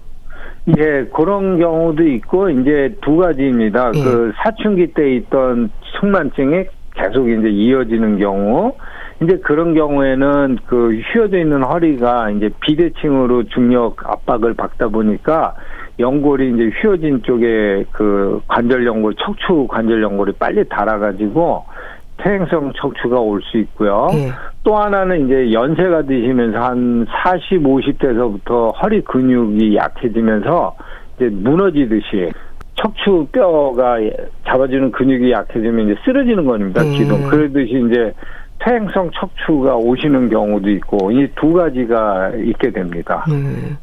예, 0.77 1.05
그런 1.15 1.57
경우도 1.57 2.05
있고 2.07 2.49
이제 2.49 2.95
두 3.01 3.17
가지입니다. 3.17 3.91
예. 3.95 4.03
그 4.03 4.33
사춘기 4.43 4.87
때 4.93 5.15
있던 5.15 5.71
측만증이 5.99 6.65
계속 6.95 7.29
이제 7.29 7.47
이어지는 7.49 8.19
경우, 8.19 8.73
이제 9.21 9.37
그런 9.37 9.73
경우에는 9.73 10.59
그 10.65 10.93
휘어져 11.11 11.39
있는 11.39 11.63
허리가 11.63 12.29
이제 12.31 12.49
비대칭으로 12.61 13.43
중력 13.45 14.09
압박을 14.09 14.53
받다 14.53 14.87
보니까 14.87 15.55
연골이 15.99 16.53
이제 16.53 16.71
휘어진 16.81 17.21
쪽에 17.23 17.83
그 17.91 18.41
관절 18.47 18.85
연골, 18.85 19.15
척추 19.15 19.67
관절 19.67 20.01
연골이 20.01 20.31
빨리 20.39 20.63
닳아가지고 20.69 21.65
퇴행성 22.17 22.73
척추가 22.75 23.19
올 23.19 23.41
수 23.41 23.57
있고요. 23.57 24.07
예. 24.13 24.31
또 24.63 24.77
하나는 24.77 25.25
이제 25.25 25.51
연세가 25.51 26.03
드시면서 26.03 26.59
한 26.59 27.05
40, 27.23 27.63
50대서부터 27.63 28.73
허리 28.81 29.01
근육이 29.01 29.75
약해지면서 29.75 30.75
이제 31.17 31.29
무너지듯이 31.29 32.29
척추 32.75 33.27
뼈가 33.31 33.97
잡아주는 34.45 34.91
근육이 34.91 35.31
약해지면 35.31 35.89
이제 35.89 35.99
쓰러지는 36.05 36.45
겁니다. 36.45 36.81
음. 36.81 36.91
기둥. 36.93 37.29
그러듯이 37.29 37.85
이제 37.89 38.13
퇴행성 38.59 39.11
척추가 39.19 39.75
오시는 39.75 40.29
경우도 40.29 40.69
있고 40.71 41.11
이 41.11 41.27
두 41.39 41.53
가지가 41.53 42.31
있게 42.43 42.71
됩니다. 42.71 43.25
음. 43.29 43.77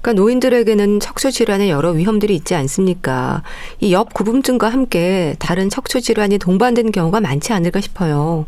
그러니까 0.00 0.22
노인들에게는 0.22 1.00
척추 1.00 1.30
질환의 1.30 1.70
여러 1.70 1.90
위험들이 1.90 2.34
있지 2.34 2.54
않습니까? 2.54 3.42
이 3.80 3.92
옆 3.94 4.12
구분증과 4.12 4.68
함께 4.68 5.34
다른 5.38 5.68
척추 5.70 6.00
질환이 6.00 6.38
동반되는 6.38 6.90
경우가 6.92 7.20
많지 7.20 7.52
않을까 7.54 7.80
싶어요. 7.80 8.44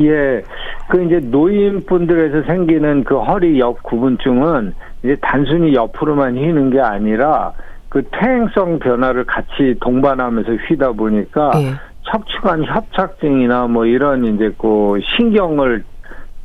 예, 0.00 0.42
그 0.88 1.04
이제 1.04 1.20
노인분들에서 1.22 2.46
생기는 2.46 3.04
그 3.04 3.18
허리 3.18 3.58
옆 3.60 3.82
구분증은 3.82 4.74
이제 5.04 5.16
단순히 5.22 5.74
옆으로만 5.74 6.36
휘는 6.36 6.70
게 6.70 6.80
아니라 6.80 7.52
그 7.88 8.02
퇴행성 8.10 8.80
변화를 8.80 9.24
같이 9.24 9.74
동반하면서 9.80 10.50
휘다 10.68 10.92
보니까 10.92 11.52
예. 11.62 11.70
척추관 12.10 12.64
협착증이나 12.64 13.66
뭐 13.66 13.86
이런 13.86 14.24
이제 14.24 14.50
그 14.58 15.00
신경을 15.16 15.84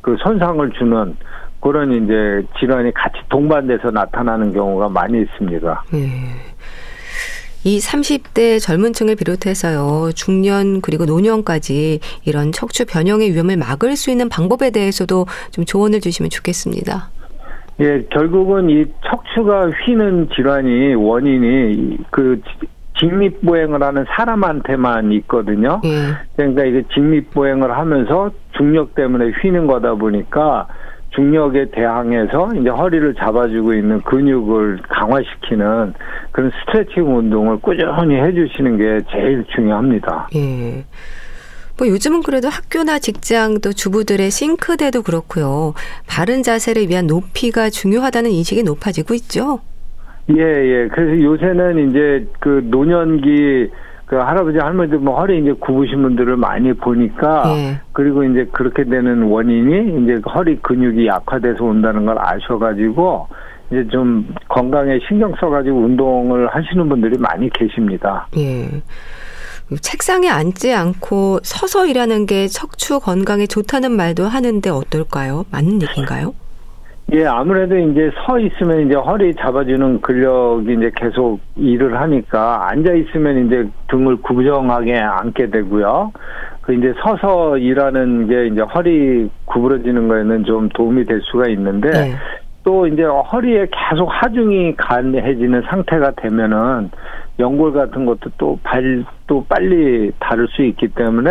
그 0.00 0.16
손상을 0.22 0.70
주는 0.72 1.16
그런 1.60 1.92
이제 1.92 2.46
질환이 2.58 2.92
같이 2.92 3.18
동반돼서 3.28 3.90
나타나는 3.90 4.52
경우가 4.52 4.88
많이 4.88 5.20
있습니다. 5.20 5.84
예. 5.94 6.08
이 7.62 7.78
30대 7.78 8.58
젊은 8.58 8.94
층을 8.94 9.16
비롯해서요, 9.16 10.12
중년 10.14 10.80
그리고 10.80 11.04
노년까지 11.04 12.00
이런 12.24 12.52
척추 12.52 12.86
변형의 12.86 13.32
위험을 13.32 13.58
막을 13.58 13.96
수 13.96 14.10
있는 14.10 14.30
방법에 14.30 14.70
대해서도 14.70 15.26
좀 15.50 15.66
조언을 15.66 16.00
주시면 16.00 16.30
좋겠습니다. 16.30 17.10
예, 17.80 18.02
결국은 18.10 18.70
이 18.70 18.84
척추가 19.06 19.68
휘는 19.68 20.30
질환이 20.34 20.94
원인이 20.94 21.98
그 22.10 22.40
직립보행을 23.00 23.82
하는 23.82 24.04
사람한테만 24.16 25.12
있거든요. 25.12 25.80
예. 25.84 26.12
그러니까 26.36 26.64
이게 26.64 26.82
직립보행을 26.94 27.76
하면서 27.76 28.30
중력 28.56 28.94
때문에 28.94 29.30
휘는 29.42 29.66
거다 29.66 29.94
보니까 29.94 30.68
중력에 31.14 31.70
대항해서 31.72 32.50
이제 32.54 32.68
허리를 32.68 33.14
잡아주고 33.14 33.74
있는 33.74 34.00
근육을 34.02 34.80
강화시키는 34.88 35.94
그런 36.30 36.52
스트레칭 36.60 37.16
운동을 37.16 37.58
꾸준히 37.58 38.14
해주시는 38.14 38.76
게 38.76 39.00
제일 39.10 39.44
중요합니다. 39.54 40.28
예. 40.36 40.84
뭐 41.78 41.88
요즘은 41.88 42.22
그래도 42.22 42.48
학교나 42.48 42.98
직장 42.98 43.60
또 43.60 43.72
주부들의 43.72 44.30
싱크대도 44.30 45.02
그렇고요. 45.02 45.72
바른 46.06 46.42
자세를 46.42 46.88
위한 46.88 47.06
높이가 47.06 47.70
중요하다는 47.70 48.30
인식이 48.30 48.62
높아지고 48.62 49.14
있죠. 49.14 49.60
예, 50.36 50.42
예. 50.42 50.88
그래서 50.88 51.22
요새는 51.22 51.90
이제 51.90 52.26
그 52.38 52.62
노년기 52.64 53.70
그 54.06 54.16
할아버지 54.16 54.58
할머니들 54.58 54.98
뭐 54.98 55.20
허리 55.20 55.40
이제 55.40 55.52
굽으신 55.52 56.02
분들을 56.02 56.36
많이 56.36 56.72
보니까 56.72 57.44
예. 57.56 57.80
그리고 57.92 58.24
이제 58.24 58.44
그렇게 58.52 58.84
되는 58.84 59.22
원인이 59.22 60.02
이제 60.02 60.20
허리 60.34 60.56
근육이 60.56 61.06
약화돼서 61.06 61.64
온다는 61.64 62.06
걸 62.06 62.16
아셔가지고 62.18 63.28
이제 63.70 63.86
좀 63.88 64.26
건강에 64.48 64.98
신경 65.06 65.32
써가지고 65.40 65.78
운동을 65.78 66.48
하시는 66.48 66.88
분들이 66.88 67.16
많이 67.18 67.48
계십니다. 67.50 68.26
예. 68.36 68.82
책상에 69.80 70.28
앉지 70.28 70.74
않고 70.74 71.38
서서 71.44 71.86
일하는 71.86 72.26
게 72.26 72.48
척추 72.48 72.98
건강에 72.98 73.46
좋다는 73.46 73.92
말도 73.92 74.24
하는데 74.24 74.68
어떨까요? 74.68 75.44
맞는 75.52 75.82
얘기인가요? 75.82 76.34
예, 77.12 77.26
아무래도 77.26 77.76
이제 77.76 78.10
서 78.24 78.38
있으면 78.38 78.86
이제 78.86 78.94
허리 78.94 79.34
잡아주는 79.34 80.00
근력이 80.00 80.74
이제 80.74 80.92
계속 80.94 81.40
일을 81.56 82.00
하니까 82.00 82.68
앉아 82.70 82.92
있으면 82.92 83.46
이제 83.46 83.68
등을 83.88 84.16
구부정하게 84.16 84.96
앉게 84.96 85.50
되고요. 85.50 86.12
그 86.60 86.74
이제 86.74 86.94
서서 87.02 87.58
일하는 87.58 88.28
게 88.28 88.46
이제 88.46 88.60
허리 88.62 89.28
구부러지는 89.46 90.06
거에는 90.06 90.44
좀 90.44 90.68
도움이 90.68 91.04
될 91.06 91.20
수가 91.22 91.48
있는데 91.48 91.90
네. 91.90 92.14
또 92.62 92.86
이제 92.86 93.02
허리에 93.02 93.66
계속 93.90 94.06
하중이 94.06 94.76
가해지는 94.76 95.62
상태가 95.62 96.12
되면은 96.12 96.90
연골 97.40 97.72
같은 97.72 98.06
것도 98.06 98.30
또 98.38 98.58
발또 98.62 99.44
빨리 99.48 100.12
다를 100.20 100.46
수 100.48 100.62
있기 100.62 100.88
때문에 100.88 101.30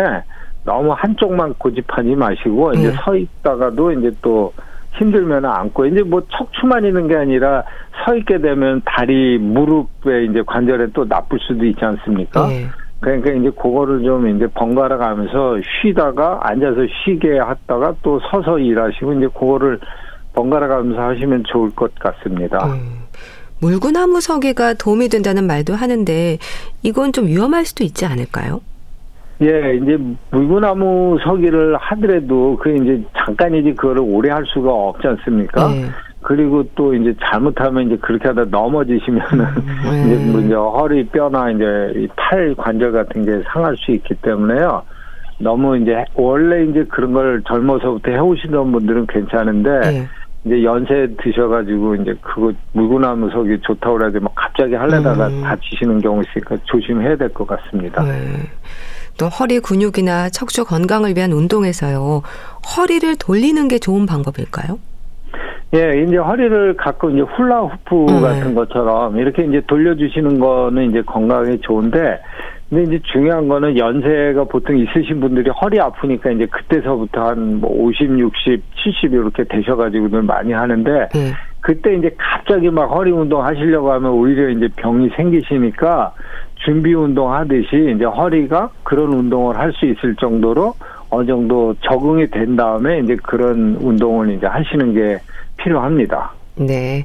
너무 0.64 0.92
한쪽만 0.92 1.54
고집하지 1.54 2.16
마시고 2.16 2.72
이제 2.72 2.90
네. 2.90 2.96
서 2.96 3.16
있다가도 3.16 3.92
이제 3.92 4.10
또 4.20 4.52
힘들면 4.98 5.44
안고 5.44 5.86
이제 5.86 6.02
뭐 6.02 6.22
척추만 6.36 6.84
있는 6.84 7.08
게 7.08 7.16
아니라 7.16 7.64
서 8.04 8.14
있게 8.16 8.38
되면 8.38 8.82
다리 8.84 9.38
무릎에 9.38 10.24
이제 10.24 10.42
관절에 10.46 10.88
또 10.92 11.04
나쁠 11.04 11.38
수도 11.40 11.64
있지 11.64 11.84
않습니까? 11.84 12.48
네. 12.48 12.66
그러니까 13.00 13.32
이제 13.32 13.50
그거를 13.50 14.02
좀 14.02 14.28
이제 14.36 14.46
번갈아 14.48 14.98
가면서 14.98 15.56
쉬다가 15.80 16.40
앉아서 16.42 16.80
쉬게 17.04 17.38
하다가 17.38 17.94
또 18.02 18.20
서서 18.30 18.58
일하시고 18.58 19.14
이제 19.14 19.28
그거를 19.28 19.80
번갈아 20.34 20.68
가면서 20.68 21.00
하시면 21.00 21.44
좋을 21.46 21.70
것 21.70 21.94
같습니다. 21.94 22.66
음. 22.66 23.00
물구나무 23.60 24.20
서기가 24.20 24.74
도움이 24.74 25.08
된다는 25.08 25.46
말도 25.46 25.74
하는데 25.74 26.38
이건 26.82 27.12
좀 27.12 27.26
위험할 27.26 27.64
수도 27.64 27.84
있지 27.84 28.06
않을까요? 28.06 28.60
예, 29.42 29.74
이제 29.82 29.98
물구나무 30.30 31.18
서기를 31.24 31.76
하더라도 31.76 32.56
그 32.58 32.70
이제 32.76 33.02
잠깐이지 33.16 33.74
그거를 33.74 34.02
오래 34.04 34.30
할 34.30 34.44
수가 34.46 34.70
없지 34.70 35.06
않습니까? 35.08 35.68
네. 35.68 35.86
그리고 36.22 36.62
또 36.74 36.92
이제 36.94 37.14
잘못하면 37.24 37.86
이제 37.86 37.96
그렇게 37.96 38.28
하다 38.28 38.44
넘어지시면은 38.50 39.46
네. 39.90 40.04
이제 40.14 40.30
뭐 40.30 40.40
이제 40.42 40.54
허리 40.54 41.06
뼈나 41.06 41.50
이제 41.52 42.06
팔 42.16 42.54
관절 42.54 42.92
같은 42.92 43.24
게 43.24 43.42
상할 43.50 43.74
수 43.78 43.90
있기 43.92 44.14
때문에요. 44.16 44.82
너무 45.38 45.78
이제 45.78 46.04
원래 46.14 46.64
이제 46.64 46.84
그런 46.90 47.14
걸 47.14 47.42
젊어서부터 47.48 48.10
해오시던 48.10 48.72
분들은 48.72 49.06
괜찮은데 49.06 49.80
네. 49.80 50.08
이제 50.44 50.62
연세 50.62 51.08
드셔가지고 51.22 51.94
이제 51.96 52.14
그거 52.20 52.52
물구나무 52.74 53.30
석이 53.30 53.58
좋다고 53.62 53.96
그래도 53.96 54.20
막 54.20 54.34
갑자기 54.34 54.74
할래다가 54.74 55.28
음. 55.28 55.42
다치시는 55.42 56.00
경우 56.02 56.20
있으니까 56.22 56.56
조심해야 56.64 57.16
될 57.16 57.30
것 57.30 57.46
같습니다. 57.46 58.02
네. 58.02 58.10
또 59.20 59.26
허리 59.28 59.60
근육이나 59.60 60.30
척추 60.30 60.64
건강을 60.64 61.14
위한 61.14 61.32
운동에서요. 61.32 62.22
허리를 62.74 63.16
돌리는 63.16 63.68
게 63.68 63.78
좋은 63.78 64.06
방법일까요? 64.06 64.78
예, 65.74 66.02
이제 66.02 66.16
허리를 66.16 66.74
가끔 66.78 67.10
이제 67.12 67.20
훌라후프 67.20 67.94
음. 67.94 68.22
같은 68.22 68.54
것처럼 68.54 69.18
이렇게 69.18 69.44
이제 69.44 69.60
돌려주시는 69.68 70.40
거는 70.40 70.88
이제 70.88 71.02
건강에 71.02 71.58
좋은데, 71.58 72.18
근데 72.70 72.84
이제 72.84 73.00
중요한 73.12 73.46
거는 73.46 73.76
연세가 73.76 74.44
보통 74.44 74.78
있으신 74.78 75.20
분들이 75.20 75.50
허리 75.50 75.78
아프니까 75.78 76.30
이제 76.30 76.46
그때서부터 76.46 77.22
한 77.22 77.60
뭐 77.60 77.70
50, 77.70 78.18
60, 78.18 78.62
70 78.82 79.12
이렇게 79.12 79.44
되셔가지고는 79.44 80.24
많이 80.24 80.52
하는데, 80.52 80.90
음. 81.14 81.32
그때 81.60 81.94
이제 81.94 82.10
갑자기 82.16 82.70
막 82.70 82.86
허리 82.86 83.10
운동 83.10 83.44
하시려고 83.44 83.92
하면 83.92 84.12
오히려 84.12 84.48
이제 84.48 84.66
병이 84.76 85.10
생기시니까 85.14 86.14
준비 86.64 86.94
운동 86.94 87.32
하듯이 87.32 87.92
이제 87.94 88.04
허리가 88.04 88.70
그런 88.82 89.12
운동을 89.12 89.58
할 89.58 89.72
수 89.72 89.86
있을 89.86 90.14
정도로 90.16 90.74
어느 91.10 91.26
정도 91.26 91.74
적응이 91.82 92.28
된 92.30 92.56
다음에 92.56 93.00
이제 93.00 93.16
그런 93.22 93.76
운동을 93.80 94.30
이제 94.32 94.46
하시는 94.46 94.94
게 94.94 95.18
필요합니다. 95.56 96.32
네. 96.56 97.04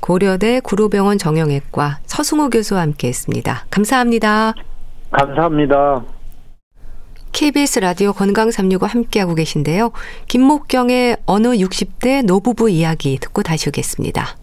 고려대 0.00 0.60
구로병원 0.60 1.18
정형외과 1.18 1.98
서승호 2.04 2.50
교수와 2.50 2.82
함께 2.82 3.08
했습니다. 3.08 3.64
감사합니다. 3.70 4.54
감사합니다. 5.10 6.02
KBS 7.32 7.80
라디오 7.80 8.12
건강 8.12 8.50
365 8.50 8.86
함께하고 8.86 9.34
계신데요. 9.34 9.90
김목경의 10.28 11.16
어느 11.26 11.48
60대 11.48 12.24
노부부 12.24 12.70
이야기 12.70 13.18
듣고 13.18 13.42
다시 13.42 13.68
오겠습니다. 13.68 14.36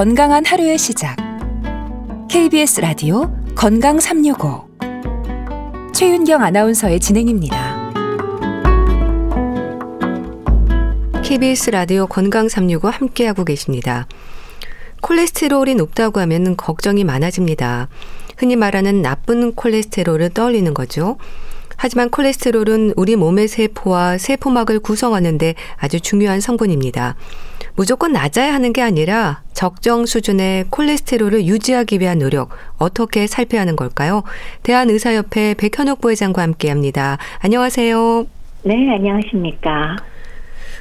건강한 0.00 0.46
하루의 0.46 0.78
시작. 0.78 1.14
KBS 2.30 2.80
라디오 2.80 3.30
건강 3.54 4.00
365. 4.00 4.66
최윤경 5.92 6.42
아나운서의 6.42 7.00
진행입니다. 7.00 7.92
KBS 11.22 11.72
라디오 11.72 12.06
건강 12.06 12.48
365 12.48 12.88
함께하고 12.88 13.44
계십니다. 13.44 14.06
콜레스테롤이 15.02 15.74
높다고 15.74 16.20
하면 16.20 16.56
걱정이 16.56 17.04
많아집니다. 17.04 17.90
흔히 18.38 18.56
말하는 18.56 19.02
나쁜 19.02 19.52
콜레스테롤을 19.54 20.30
떠올리는 20.30 20.72
거죠. 20.72 21.18
하지만 21.76 22.08
콜레스테롤은 22.08 22.94
우리 22.96 23.16
몸의 23.16 23.48
세포와 23.48 24.16
세포막을 24.16 24.80
구성하는데 24.80 25.56
아주 25.76 26.00
중요한 26.00 26.40
성분입니다. 26.40 27.16
무조건 27.80 28.12
낮아야 28.12 28.52
하는 28.52 28.74
게 28.74 28.82
아니라 28.82 29.40
적정 29.54 30.04
수준의 30.04 30.66
콜레스테롤을 30.68 31.46
유지하기 31.46 31.98
위한 32.00 32.18
노력 32.18 32.50
어떻게 32.76 33.26
살펴야 33.26 33.62
하는 33.62 33.74
걸까요? 33.74 34.22
대한의사협회 34.64 35.54
백현옥 35.54 36.02
부회장과 36.02 36.42
함께합니다. 36.42 37.16
안녕하세요. 37.42 38.26
네, 38.64 38.74
안녕하십니까. 38.94 39.96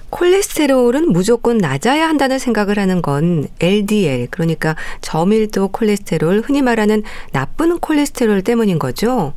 콜레스테롤은 0.09 1.13
무조건 1.13 1.57
낮아야 1.57 2.09
한다는 2.09 2.37
생각을 2.37 2.77
하는 2.77 3.01
건 3.01 3.47
LDL, 3.61 4.27
그러니까 4.29 4.75
저밀도 4.99 5.69
콜레스테롤, 5.69 6.41
흔히 6.43 6.61
말하는 6.61 7.03
나쁜 7.31 7.79
콜레스테롤 7.79 8.41
때문인 8.41 8.77
거죠? 8.77 9.31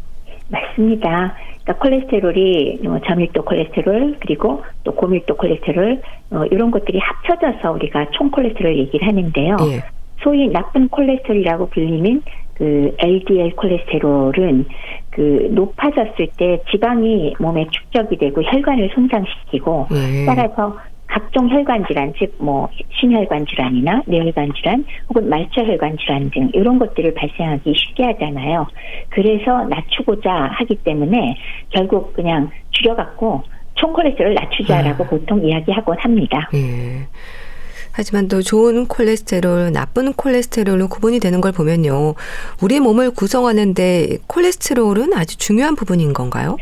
맞습니다. 0.48 1.36
그러니까 1.64 1.78
콜레스테롤이 1.78 2.80
어, 2.86 2.98
저밀도 3.06 3.44
콜레스테롤 3.44 4.16
그리고 4.20 4.62
또 4.84 4.94
고밀도 4.94 5.36
콜레스테롤 5.36 6.00
어, 6.30 6.44
이런 6.50 6.70
것들이 6.70 6.98
합쳐져서 6.98 7.72
우리가 7.72 8.06
총 8.12 8.30
콜레스테롤 8.30 8.76
얘기를 8.78 9.06
하는데요. 9.06 9.56
예. 9.70 9.82
소위 10.22 10.48
나쁜 10.48 10.88
콜레스테롤이라고 10.88 11.68
불리는 11.68 12.22
그 12.54 12.94
LDL 12.98 13.56
콜레스테롤은 13.56 14.66
그 15.10 15.48
높아졌을 15.52 16.28
때 16.36 16.60
지방이 16.70 17.34
몸에 17.38 17.66
축적이 17.70 18.18
되고 18.18 18.42
혈관을 18.42 18.90
손상시키고 18.94 19.88
예. 19.92 20.26
따라서 20.26 20.76
각종 21.12 21.50
혈관 21.50 21.84
질환, 21.86 22.14
즉 22.18 22.32
뭐 22.38 22.68
심혈관 22.98 23.46
질환이나 23.46 24.02
뇌혈관 24.06 24.52
질환 24.54 24.84
혹은 25.08 25.28
말초혈관 25.28 25.98
질환 25.98 26.30
등 26.30 26.50
이런 26.54 26.78
것들을 26.78 27.14
발생하기 27.14 27.74
쉽게 27.76 28.04
하잖아요. 28.04 28.66
그래서 29.10 29.64
낮추고자 29.64 30.30
하기 30.30 30.76
때문에 30.76 31.36
결국 31.70 32.14
그냥 32.14 32.50
줄여갖고 32.70 33.42
총콜레스테롤 33.74 34.34
낮추자라고 34.34 35.04
아. 35.04 35.06
보통 35.08 35.44
이야기하곤 35.44 35.96
합니다. 35.98 36.48
예. 36.54 37.06
하지만 37.92 38.26
또 38.26 38.40
좋은 38.40 38.86
콜레스테롤, 38.86 39.70
나쁜 39.72 40.14
콜레스테롤로 40.14 40.88
구분이 40.88 41.20
되는 41.20 41.42
걸 41.42 41.52
보면요. 41.52 42.14
우리 42.62 42.80
몸을 42.80 43.10
구성하는데 43.10 44.18
콜레스테롤은 44.26 45.12
아주 45.12 45.36
중요한 45.36 45.76
부분인 45.76 46.14
건가요? 46.14 46.56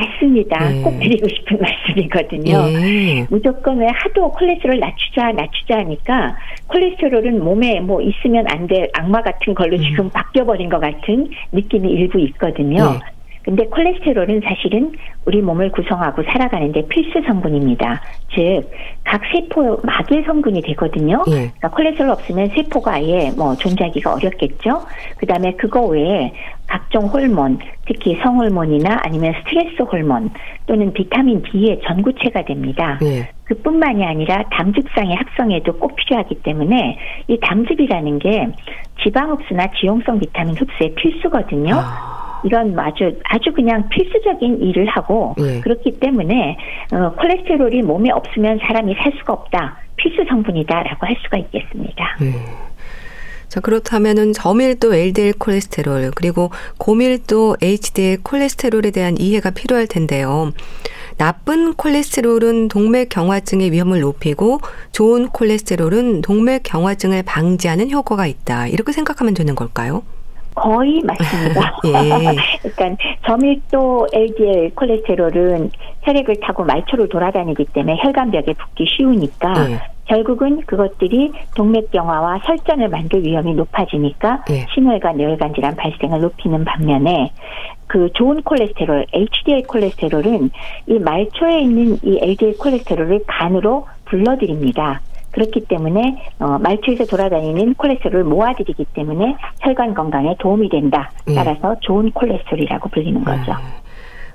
맞습니다. 0.00 0.70
네. 0.70 0.82
꼭 0.82 0.98
드리고 0.98 1.28
싶은 1.28 1.58
말씀이거든요. 1.62 2.66
네. 2.66 3.26
무조건 3.30 3.78
왜 3.78 3.86
하도 3.86 4.30
콜레스테롤 4.32 4.78
낮추자 4.78 5.32
낮추자 5.32 5.78
하니까 5.78 6.36
콜레스테롤은 6.68 7.42
몸에 7.42 7.80
뭐 7.80 8.00
있으면 8.02 8.44
안 8.48 8.66
될 8.66 8.90
악마 8.94 9.22
같은 9.22 9.54
걸로 9.54 9.76
음. 9.76 9.82
지금 9.82 10.10
바뀌어버린 10.10 10.68
것 10.68 10.80
같은 10.80 11.30
느낌이 11.52 11.88
일부 11.88 12.18
있거든요. 12.20 12.92
네. 12.94 12.98
근데 13.46 13.64
콜레스테롤은 13.66 14.42
사실은 14.44 14.90
우리 15.24 15.40
몸을 15.40 15.70
구성하고 15.70 16.24
살아가는데 16.24 16.88
필수 16.88 17.22
성분입니다. 17.24 18.02
즉, 18.34 18.68
각 19.04 19.22
세포 19.32 19.78
막일 19.84 20.24
성분이 20.26 20.62
되거든요. 20.62 21.22
예. 21.28 21.30
그러니까 21.30 21.70
콜레스테롤 21.70 22.10
없으면 22.10 22.48
세포가 22.56 22.94
아예 22.94 23.30
뭐 23.36 23.54
존재하기가 23.54 24.14
어렵겠죠. 24.14 24.82
그 25.16 25.26
다음에 25.26 25.52
그거 25.52 25.82
외에 25.82 26.32
각종 26.66 27.06
호르몬, 27.06 27.60
특히 27.86 28.18
성호르몬이나 28.20 28.98
아니면 29.04 29.32
스트레스 29.38 29.80
호르몬 29.80 30.30
또는 30.66 30.92
비타민 30.92 31.40
D의 31.42 31.80
전구체가 31.86 32.44
됩니다. 32.46 32.98
예. 33.04 33.28
그뿐만이 33.44 34.04
아니라 34.04 34.42
담즙상의 34.50 35.14
합성에도 35.14 35.74
꼭 35.74 35.94
필요하기 35.94 36.42
때문에 36.42 36.98
이 37.28 37.38
담즙이라는 37.40 38.18
게 38.18 38.48
지방 39.04 39.30
흡수나 39.30 39.68
지용성 39.80 40.18
비타민 40.18 40.56
흡수에 40.56 40.92
필수거든요. 40.96 41.76
아. 41.76 42.25
이런 42.44 42.78
아주 42.78 43.18
아주 43.24 43.52
그냥 43.52 43.88
필수적인 43.88 44.62
일을 44.62 44.86
하고 44.88 45.34
네. 45.38 45.60
그렇기 45.60 45.98
때문에 46.00 46.56
어, 46.92 47.12
콜레스테롤이 47.12 47.82
몸에 47.82 48.10
없으면 48.10 48.58
사람이 48.62 48.94
살 48.94 49.12
수가 49.18 49.32
없다. 49.32 49.78
필수 49.96 50.24
성분이다라고 50.28 51.06
할 51.06 51.16
수가 51.22 51.38
있겠습니다. 51.38 52.16
네. 52.20 52.32
자, 53.48 53.60
그렇다면은 53.60 54.32
저밀도 54.32 54.94
LDL 54.94 55.34
콜레스테롤 55.38 56.10
그리고 56.14 56.50
고밀도 56.78 57.56
HDL 57.62 58.22
콜레스테롤에 58.22 58.90
대한 58.90 59.16
이해가 59.18 59.50
필요할 59.50 59.86
텐데요. 59.86 60.52
나쁜 61.16 61.74
콜레스테롤은 61.74 62.68
동맥 62.68 63.08
경화증의 63.08 63.72
위험을 63.72 64.00
높이고 64.00 64.60
좋은 64.92 65.28
콜레스테롤은 65.28 66.20
동맥 66.20 66.62
경화증을 66.64 67.22
방지하는 67.22 67.90
효과가 67.90 68.26
있다. 68.26 68.66
이렇게 68.66 68.92
생각하면 68.92 69.32
되는 69.32 69.54
걸까요? 69.54 70.02
거의 70.56 71.02
맞습니다. 71.04 71.76
예. 71.86 72.68
그러니까 72.70 73.04
저밀도 73.26 74.08
LDL 74.12 74.74
콜레스테롤은 74.74 75.70
혈액을 76.02 76.40
타고 76.40 76.64
말초를 76.64 77.08
돌아다니기 77.08 77.66
때문에 77.66 77.98
혈관벽에 78.02 78.54
붙기 78.54 78.86
쉬우니까 78.96 79.70
예. 79.70 79.80
결국은 80.06 80.62
그것들이 80.66 81.32
동맥경화와 81.54 82.38
혈전을 82.44 82.88
만들 82.88 83.24
위험이 83.24 83.54
높아지니까 83.54 84.44
예. 84.50 84.66
심혈관 84.74 85.18
뇌혈관 85.18 85.54
질환 85.54 85.76
발생을 85.76 86.20
높이는 86.20 86.64
반면에 86.64 87.32
그 87.86 88.10
좋은 88.14 88.42
콜레스테롤 88.42 89.06
HDL 89.12 89.62
콜레스테롤은 89.66 90.50
이 90.86 90.98
말초에 90.98 91.60
있는 91.60 91.98
이 92.02 92.18
LDL 92.20 92.56
콜레스테롤을 92.56 93.24
간으로 93.26 93.86
불러들입니다. 94.06 95.00
그렇기 95.36 95.66
때문에 95.68 96.16
어, 96.38 96.58
말초에서 96.58 97.04
돌아다니는 97.04 97.74
콜레스테롤을 97.74 98.24
모아들이기 98.24 98.86
때문에 98.94 99.36
혈관 99.60 99.92
건강에 99.92 100.34
도움이 100.38 100.70
된다. 100.70 101.10
예. 101.28 101.34
따라서 101.34 101.74
네. 101.74 101.80
좋은 101.82 102.10
콜레스테롤이라고 102.12 102.88
불리는 102.88 103.22
거죠. 103.22 103.52
네. 103.52 103.56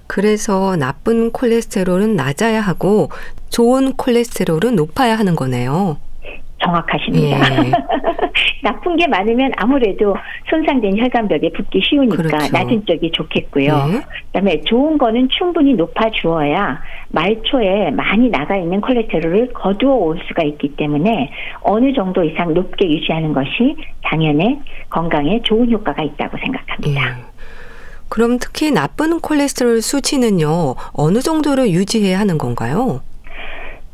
그래서 0.06 0.76
나쁜 0.76 1.32
콜레스테롤은 1.32 2.16
낮아야 2.16 2.62
하고 2.62 3.10
좋은 3.50 3.94
콜레스테롤은 3.94 4.76
높아야 4.76 5.18
하는 5.18 5.36
거네요. 5.36 5.98
정확하십니다. 6.64 7.66
예. 7.66 7.72
나쁜 8.64 8.96
게 8.96 9.08
많으면 9.08 9.52
아무래도 9.58 10.16
손상된 10.50 10.98
혈관벽에 10.98 11.52
붙기 11.52 11.82
쉬우니까 11.84 12.16
그렇죠. 12.16 12.52
낮은 12.52 12.86
쪽이 12.86 13.12
좋겠고요. 13.12 13.90
예. 13.94 14.02
그다음에 14.28 14.62
좋은 14.62 14.98
거는 14.98 15.30
충분히 15.30 15.74
높아 15.74 16.10
주어야 16.12 16.82
말초에 17.10 17.92
많이 17.92 18.30
나가 18.30 18.56
있는 18.58 18.82
콜레스테롤을 18.82 19.54
거두어 19.54 19.94
올 19.94 20.20
수가 20.28 20.44
있기 20.44 20.76
때문에 20.76 21.32
어느 21.62 21.94
정도 21.94 22.24
이상 22.24 22.54
높게 22.54 22.90
유지하는 22.90 23.34
것이 23.34 23.76
당연히 24.04 24.60
건강에 24.90 25.42
좋은 25.44 25.70
효과가 25.72 26.04
있다고 26.04 26.38
생각합니다. 26.38 27.02
예. 27.02 27.32
그럼 28.10 28.40
특히 28.40 28.72
나쁜 28.72 29.22
콜레스테롤 29.22 29.82
수치는요 29.82 30.76
어느 30.92 31.20
정도로 31.20 31.70
유지해야 31.70 32.20
하는 32.20 32.38
건가요? 32.38 33.02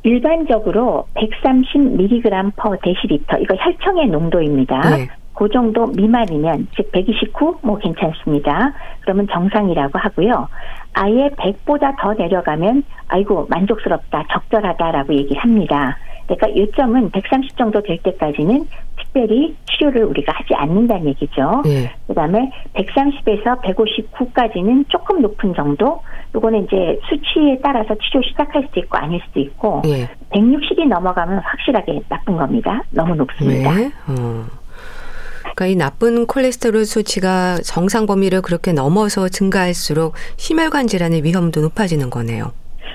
일반적으로 0.07 1.05
130mg 1.15 2.21
per 2.55 2.79
데시리터 2.81 3.37
이거 3.39 3.55
혈청의 3.55 4.07
농도입니다. 4.07 4.79
네. 4.89 5.09
그 5.33 5.49
정도 5.49 5.85
미만이면 5.85 6.69
즉 6.75 6.91
129 6.93 7.59
뭐 7.61 7.77
괜찮습니다. 7.77 8.73
그러면 9.01 9.27
정상이라고 9.27 9.99
하고요. 9.99 10.47
아예 10.93 11.29
100보다 11.29 11.93
더 11.99 12.13
내려가면 12.13 12.83
아이고 13.09 13.47
만족스럽다 13.49 14.23
적절하다라고 14.31 15.13
얘기를 15.13 15.43
합니다. 15.43 15.97
그러니까 16.27 16.55
요점은 16.55 17.09
130 17.11 17.57
정도 17.57 17.81
될 17.81 17.97
때까지는 18.03 18.67
특별히 18.97 19.55
치료를 19.65 20.03
우리가 20.05 20.33
하지 20.35 20.53
않는다는 20.53 21.07
얘기죠. 21.07 21.61
네. 21.65 21.91
그다음에 22.07 22.51
130에서 22.73 23.61
159까지는 23.61 24.85
조금 24.89 25.21
높은 25.21 25.53
정도. 25.55 26.01
요거는 26.35 26.65
이제 26.65 26.99
수치에 27.09 27.57
따라서 27.63 27.95
치료 27.95 28.21
시작할 28.21 28.63
수도 28.67 28.79
있고 28.81 28.97
아닐 28.97 29.19
수도 29.27 29.39
있고 29.39 29.81
네. 29.85 30.07
160이 30.31 30.87
넘어가면 30.87 31.39
확실하게 31.39 32.01
나쁜 32.09 32.37
겁니다. 32.37 32.83
너무 32.91 33.15
높습니다. 33.15 33.73
네. 33.73 33.91
어. 34.07 34.45
그러니까 35.43 35.67
이 35.67 35.75
나쁜 35.75 36.27
콜레스테롤 36.27 36.85
수치가 36.85 37.57
정상 37.63 38.05
범위를 38.05 38.41
그렇게 38.41 38.73
넘어서 38.73 39.29
증가할수록 39.29 40.13
심혈관 40.35 40.87
질환의 40.87 41.23
위험도 41.23 41.61
높아지는 41.61 42.09
거네요. 42.09 42.51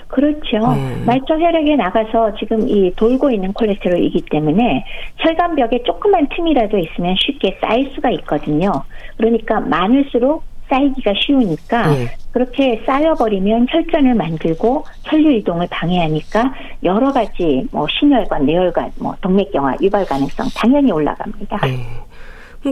그렇죠. 0.08 0.58
네. 0.74 1.04
말초 1.06 1.34
혈액에 1.34 1.76
나가서 1.76 2.34
지금 2.38 2.68
이 2.68 2.92
돌고 2.94 3.30
있는 3.30 3.52
콜레스테롤이기 3.52 4.26
때문에 4.30 4.84
혈관벽에 5.18 5.82
조그만 5.84 6.28
틈이라도 6.34 6.78
있으면 6.78 7.14
쉽게 7.18 7.58
쌓일 7.60 7.90
수가 7.94 8.10
있거든요. 8.10 8.70
그러니까 9.16 9.60
많을수록 9.60 10.44
쌓이기가 10.68 11.12
쉬우니까 11.18 11.86
네. 11.88 12.06
그렇게 12.30 12.82
쌓여버리면 12.86 13.66
혈전을 13.68 14.14
만들고 14.14 14.84
혈류 15.04 15.32
이동을 15.32 15.68
방해하니까 15.70 16.54
여러 16.82 17.12
가지 17.12 17.66
뭐 17.70 17.86
심혈관, 17.88 18.46
뇌혈관, 18.46 18.92
뭐 18.98 19.14
동맥경화 19.20 19.76
유발 19.82 20.06
가능성 20.06 20.46
당연히 20.56 20.90
올라갑니다. 20.90 21.58
네. 21.66 21.86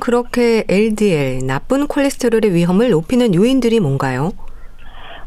그렇게 0.00 0.64
LDL 0.68 1.44
나쁜 1.46 1.86
콜레스테롤의 1.88 2.54
위험을 2.54 2.90
높이는 2.90 3.34
요인들이 3.34 3.80
뭔가요? 3.80 4.32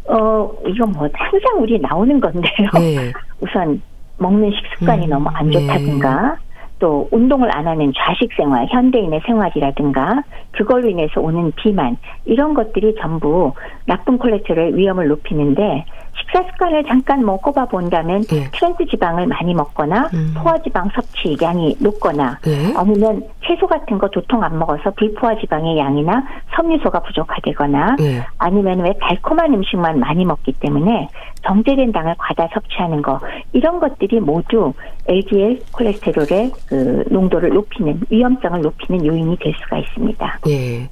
어, 0.07 0.51
이건 0.67 0.91
뭐 0.91 1.07
항상 1.13 1.61
우리 1.61 1.79
나오는 1.79 2.19
건데요. 2.19 2.69
네. 2.75 3.13
우선 3.39 3.81
먹는 4.17 4.51
식습관이 4.51 5.05
음, 5.05 5.09
너무 5.09 5.29
안 5.33 5.51
좋다든가, 5.51 6.21
네. 6.21 6.43
또 6.79 7.07
운동을 7.11 7.55
안 7.55 7.67
하는 7.67 7.91
좌식 7.95 8.31
생활, 8.35 8.67
현대인의 8.69 9.21
생활이라든가, 9.25 10.23
그걸로 10.51 10.89
인해서 10.89 11.21
오는 11.21 11.51
비만, 11.55 11.97
이런 12.25 12.53
것들이 12.53 12.95
전부 13.01 13.53
나쁜 13.85 14.17
콜레스테롤 14.17 14.75
위험을 14.75 15.07
높이는데, 15.07 15.85
식사 16.17 16.43
습관을 16.43 16.83
잠깐 16.85 17.25
뭐 17.25 17.37
꼽아 17.37 17.65
본다면 17.65 18.23
예. 18.31 18.49
트랜스 18.51 18.85
지방을 18.89 19.27
많이 19.27 19.53
먹거나 19.53 20.09
음. 20.13 20.33
포화 20.35 20.57
지방 20.61 20.89
섭취량이 20.93 21.77
높거나 21.79 22.39
예. 22.47 22.73
아니면 22.75 23.23
채소 23.45 23.67
같은 23.67 23.97
거 23.97 24.07
도통 24.09 24.43
안 24.43 24.57
먹어서 24.57 24.91
불포화 24.91 25.35
지방의 25.39 25.77
양이나 25.77 26.23
섬유소가 26.55 27.01
부족하되거나 27.01 27.97
예. 28.01 28.25
아니면 28.37 28.81
왜 28.81 28.93
달콤한 29.01 29.53
음식만 29.53 29.99
많이 29.99 30.25
먹기 30.25 30.53
때문에 30.53 31.07
정제된 31.45 31.91
당을 31.91 32.15
과다 32.17 32.47
섭취하는 32.53 33.01
거 33.01 33.19
이런 33.51 33.79
것들이 33.79 34.19
모두 34.19 34.73
LDL 35.07 35.59
콜레스테롤의 35.71 36.51
그 36.67 37.03
농도를 37.09 37.49
높이는 37.49 37.99
위험성을 38.09 38.61
높이는 38.61 39.05
요인이 39.05 39.37
될 39.37 39.53
수가 39.61 39.77
있습니다. 39.79 40.39
예. 40.47 40.89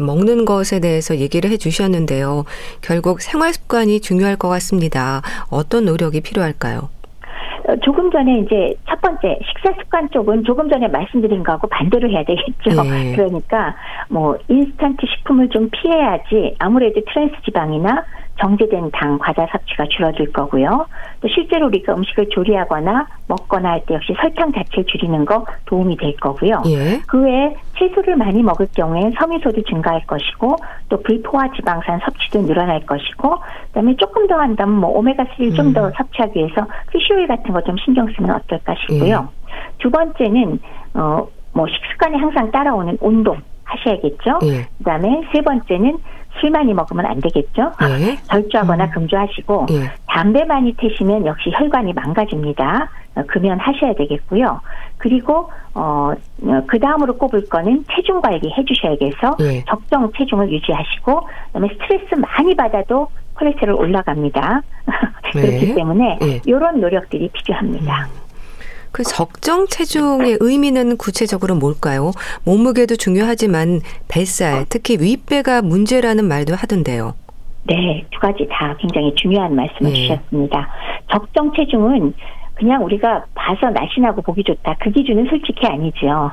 먹는 0.00 0.44
것에 0.44 0.80
대해서 0.80 1.16
얘기를 1.16 1.50
해 1.50 1.56
주셨는데요. 1.58 2.44
결국 2.80 3.20
생활 3.20 3.52
습관이 3.52 4.00
중요할 4.00 4.36
것 4.36 4.48
같습니다. 4.48 5.20
어떤 5.50 5.84
노력이 5.84 6.22
필요할까요? 6.22 6.88
어, 7.68 7.76
조금 7.84 8.10
전에 8.10 8.40
이제 8.40 8.74
첫 8.88 9.00
번째 9.00 9.38
식사 9.46 9.72
습관 9.80 10.08
쪽은 10.10 10.44
조금 10.44 10.68
전에 10.68 10.88
말씀드린 10.88 11.44
거하고 11.44 11.68
반대로 11.68 12.08
해야 12.08 12.24
되겠죠. 12.24 12.82
네. 12.82 13.14
그러니까 13.14 13.76
뭐 14.08 14.36
인스턴트 14.48 15.06
식품을 15.06 15.48
좀 15.50 15.68
피해야지 15.70 16.56
아무래도 16.58 17.00
트랜스 17.12 17.34
지방이나 17.44 18.04
정제된 18.42 18.90
당, 18.92 19.18
과다 19.18 19.46
섭취가 19.52 19.84
줄어들 19.90 20.32
거고요. 20.32 20.86
또 21.20 21.28
실제로 21.28 21.66
우리가 21.66 21.94
음식을 21.94 22.28
조리하거나 22.30 23.06
먹거나 23.28 23.70
할 23.70 23.82
때 23.86 23.94
역시 23.94 24.12
설탕 24.20 24.52
자체를 24.52 24.84
줄이는 24.86 25.24
거 25.24 25.46
도움이 25.66 25.96
될 25.96 26.16
거고요. 26.16 26.62
예. 26.66 27.00
그 27.06 27.22
외에 27.22 27.54
채소를 27.78 28.16
많이 28.16 28.42
먹을 28.42 28.66
경우에 28.74 29.12
섬유소도 29.18 29.62
증가할 29.62 30.04
것이고 30.06 30.56
또 30.88 31.00
불포화 31.02 31.52
지방산 31.54 32.00
섭취도 32.00 32.42
늘어날 32.46 32.84
것이고 32.84 33.36
그다음에 33.68 33.94
조금 33.96 34.26
더 34.26 34.34
한다면 34.36 34.76
뭐 34.80 34.90
오메가 34.98 35.24
3를 35.24 35.52
음. 35.52 35.54
좀더 35.54 35.90
섭취하기 35.96 36.38
위해서 36.38 36.66
피쉬오일 36.92 37.28
같은 37.28 37.52
거 37.52 37.60
좀 37.62 37.76
신경 37.78 38.06
쓰면 38.12 38.30
어떨까 38.34 38.74
싶고요. 38.80 39.28
예. 39.30 39.72
두 39.78 39.90
번째는 39.90 40.58
어 40.94 41.26
뭐 41.54 41.66
식습관에 41.68 42.16
항상 42.18 42.50
따라오는 42.50 42.98
운동 43.00 43.36
하셔야겠죠. 43.64 44.38
예. 44.44 44.66
그다음에 44.78 45.22
세 45.32 45.40
번째는 45.42 45.98
술 46.40 46.50
많이 46.50 46.72
먹으면 46.72 47.06
안 47.06 47.20
되겠죠. 47.20 47.72
예. 48.00 48.16
절주하거나 48.28 48.84
음. 48.84 48.90
금주하시고 48.90 49.66
예. 49.70 49.90
담배 50.06 50.44
많이 50.44 50.72
태시면 50.74 51.26
역시 51.26 51.50
혈관이 51.52 51.92
망가집니다. 51.92 52.88
어, 53.14 53.22
금연하셔야 53.26 53.94
되겠고요. 53.94 54.60
그리고 54.98 55.50
어그 55.74 56.78
다음으로 56.78 57.16
꼽을 57.18 57.48
거는 57.48 57.84
체중 57.94 58.20
관리 58.20 58.50
해주셔야겠어. 58.56 59.36
예. 59.40 59.64
적정 59.64 60.10
체중을 60.16 60.50
유지하시고 60.50 61.28
그다음에 61.46 61.68
스트레스 61.74 62.14
많이 62.14 62.54
받아도 62.54 63.08
콜레스테롤 63.34 63.74
올라갑니다. 63.74 64.62
그렇기 65.32 65.66
네. 65.66 65.74
때문에 65.74 66.18
이런 66.46 66.80
노력들이 66.80 67.30
필요합니다. 67.32 68.06
음. 68.06 68.21
그 68.92 69.02
적정 69.02 69.66
체중의 69.66 70.38
의미는 70.40 70.96
구체적으로 70.96 71.56
뭘까요? 71.56 72.12
몸무게도 72.44 72.96
중요하지만 72.96 73.80
뱃살, 74.08 74.66
특히 74.68 74.98
윗배가 75.00 75.62
문제라는 75.62 76.26
말도 76.26 76.54
하던데요. 76.54 77.14
네, 77.64 78.04
두 78.10 78.20
가지 78.20 78.46
다 78.50 78.76
굉장히 78.78 79.14
중요한 79.14 79.54
말씀을 79.54 79.92
네. 79.92 79.94
주셨습니다. 79.94 80.68
적정 81.10 81.52
체중은 81.54 82.12
그냥 82.54 82.84
우리가 82.84 83.24
봐서 83.34 83.70
날씬하고 83.70 84.22
보기 84.22 84.44
좋다. 84.44 84.76
그 84.80 84.90
기준은 84.90 85.26
솔직히 85.28 85.66
아니죠. 85.66 86.30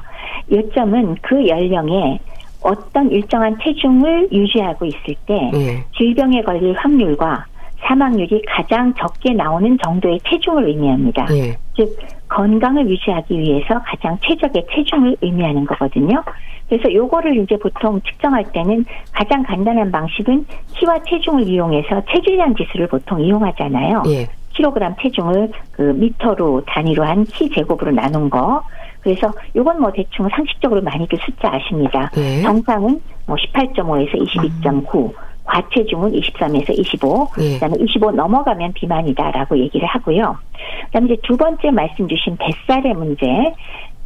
요점은 0.52 1.15
그 1.22 1.48
연령에 1.48 2.19
어떤 2.62 3.10
일정한 3.12 3.58
체중을 3.63 4.30
유지하고 4.32 4.86
있을 4.86 5.15
때 5.26 5.50
네. 5.54 5.86
질병에 5.98 6.41
걸릴 6.41 6.74
확률과 6.74 7.45
사망률이 7.82 8.41
가장 8.48 8.93
적게 8.95 9.34
나오는 9.34 9.78
정도의 9.84 10.19
체중을 10.30 10.67
의미합니다. 10.67 11.26
네. 11.28 11.58
즉 11.78 11.98
건강을 12.30 12.89
유지하기 12.89 13.38
위해서 13.39 13.82
가장 13.86 14.18
최적의 14.22 14.65
체중을 14.72 15.18
의미하는 15.22 15.65
거거든요. 15.65 16.24
그래서 16.70 16.94
요거를 16.94 17.38
이제 17.38 17.58
보통 17.58 18.00
측정할 18.02 18.44
때는 18.52 18.86
가장 19.12 19.42
간단한 19.44 19.92
방식은 19.92 20.46
키와 20.76 21.00
체중을 21.04 21.48
이용해서 21.48 22.04
체질량 22.12 22.56
지수를 22.56 22.88
보통 22.88 23.20
이용하잖아요. 23.20 24.04
예. 24.08 24.28
킬로그램 24.54 24.94
체중을 25.02 25.52
그 25.72 25.82
미터로 25.82 26.62
단위로 26.68 27.04
한 27.04 27.24
키 27.26 27.50
제곱으로 27.50 27.92
나눈 27.92 28.30
거. 28.30 28.62
그래서 29.02 29.32
요건 29.56 29.80
뭐 29.82 29.92
대충 29.92 30.28
상식적으로 30.30 30.82
많이들 30.82 31.18
숫자 31.26 31.52
아십니다. 31.54 32.12
예. 32.18 32.42
정상은 32.44 33.00
뭐 33.26 33.36
18.5에서 33.38 34.13
22.9. 34.13 35.06
음. 35.06 35.12
과체중은 35.49 36.12
23에서 36.12 36.77
25, 36.77 37.29
예. 37.39 37.53
그다음에 37.55 37.75
25 37.79 38.12
넘어가면 38.12 38.73
비만이다라고 38.73 39.57
얘기를 39.57 39.88
하고요. 39.88 40.38
그다음에 40.85 41.07
이제 41.07 41.17
두 41.23 41.35
번째 41.35 41.71
말씀 41.71 42.07
주신 42.07 42.38
뱃살의 42.38 42.93
문제. 42.93 43.25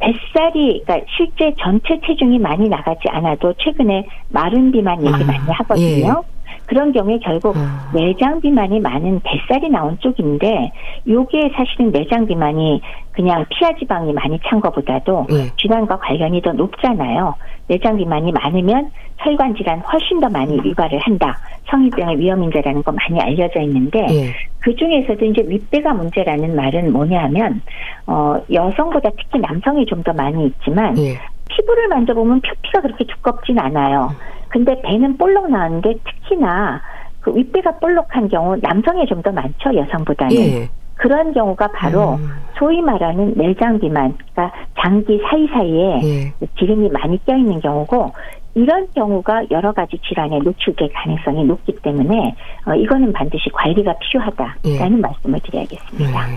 뱃살이 0.00 0.82
그러니까 0.84 1.06
실제 1.16 1.54
전체 1.60 2.00
체중이 2.04 2.38
많이 2.38 2.68
나가지 2.68 3.08
않아도 3.08 3.54
최근에 3.58 4.06
마른 4.28 4.72
비만 4.72 5.00
얘기 5.06 5.14
아, 5.14 5.26
많이 5.26 5.38
하거든요. 5.46 6.22
예. 6.28 6.33
그런 6.66 6.92
경우에 6.92 7.18
결국 7.18 7.56
아. 7.56 7.90
내장 7.92 8.40
비만이 8.40 8.80
많은 8.80 9.20
뱃살이 9.22 9.68
나온 9.70 9.98
쪽인데 9.98 10.72
요게 11.06 11.50
사실은 11.54 11.92
내장 11.92 12.26
비만이 12.26 12.80
그냥 13.12 13.44
피하 13.50 13.72
지방이 13.74 14.12
많이 14.12 14.38
찬 14.46 14.60
것보다도 14.60 15.26
네. 15.30 15.50
질환과 15.60 15.98
관련이 15.98 16.42
더 16.42 16.52
높잖아요. 16.52 17.34
내장 17.68 17.96
비만이 17.96 18.32
많으면 18.32 18.90
혈관 19.18 19.54
질환 19.54 19.80
훨씬 19.80 20.20
더 20.20 20.28
많이 20.28 20.56
유발을 20.56 20.98
한다. 20.98 21.38
성인병의 21.70 22.18
위험 22.18 22.42
인자라는 22.42 22.82
거 22.82 22.92
많이 22.92 23.20
알려져 23.20 23.60
있는데 23.60 24.02
네. 24.06 24.32
그 24.58 24.74
중에서도 24.74 25.24
이제 25.24 25.42
윗배가 25.46 25.94
문제라는 25.94 26.56
말은 26.56 26.92
뭐냐하면 26.92 27.62
어 28.06 28.36
여성보다 28.52 29.10
특히 29.18 29.38
남성이 29.40 29.86
좀 29.86 30.04
더 30.04 30.12
많이 30.12 30.46
있지만 30.46 30.92
네. 30.94 31.18
피부를 31.48 31.88
만져보면 31.88 32.40
표피가 32.42 32.82
그렇게 32.82 33.04
두껍진 33.06 33.58
않아요. 33.58 34.10
근데 34.54 34.80
배는 34.82 35.18
볼록 35.18 35.50
나왔는데 35.50 35.94
특히나 36.04 36.80
그 37.20 37.34
윗배가 37.34 37.78
볼록한 37.78 38.28
경우 38.28 38.56
남성이 38.62 39.04
좀더 39.04 39.32
많죠 39.32 39.74
여성보다는. 39.74 40.36
예. 40.36 40.68
그런 40.94 41.34
경우가 41.34 41.72
바로 41.72 42.12
음. 42.12 42.30
소위 42.56 42.80
말하는 42.80 43.34
내장 43.34 43.80
비만, 43.80 44.16
그러니까 44.16 44.56
장기 44.80 45.20
사이사이에 45.28 46.00
예. 46.04 46.46
기름이 46.56 46.88
많이 46.90 47.18
껴 47.24 47.36
있는 47.36 47.60
경우고 47.60 48.12
이런 48.54 48.86
경우가 48.94 49.46
여러 49.50 49.72
가지 49.72 49.98
질환에 50.06 50.38
노출될 50.38 50.88
가능성이 50.94 51.44
높기 51.46 51.72
때문에 51.82 52.36
어, 52.66 52.74
이거는 52.76 53.12
반드시 53.12 53.50
관리가 53.52 53.96
필요하다라는 53.98 54.54
예. 54.66 54.88
말씀을 54.88 55.40
드려야겠습니다. 55.40 56.26
네. 56.28 56.32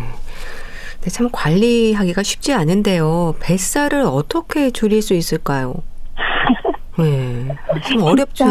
네, 1.01 1.09
참 1.11 1.29
관리하기가 1.31 2.23
쉽지 2.23 2.55
않은데요. 2.55 3.35
뱃살을 3.43 4.01
어떻게 4.01 4.71
줄일 4.71 5.03
수 5.03 5.13
있을까요? 5.13 5.75
네, 6.97 7.55
참 7.81 8.01
어렵죠. 8.01 8.45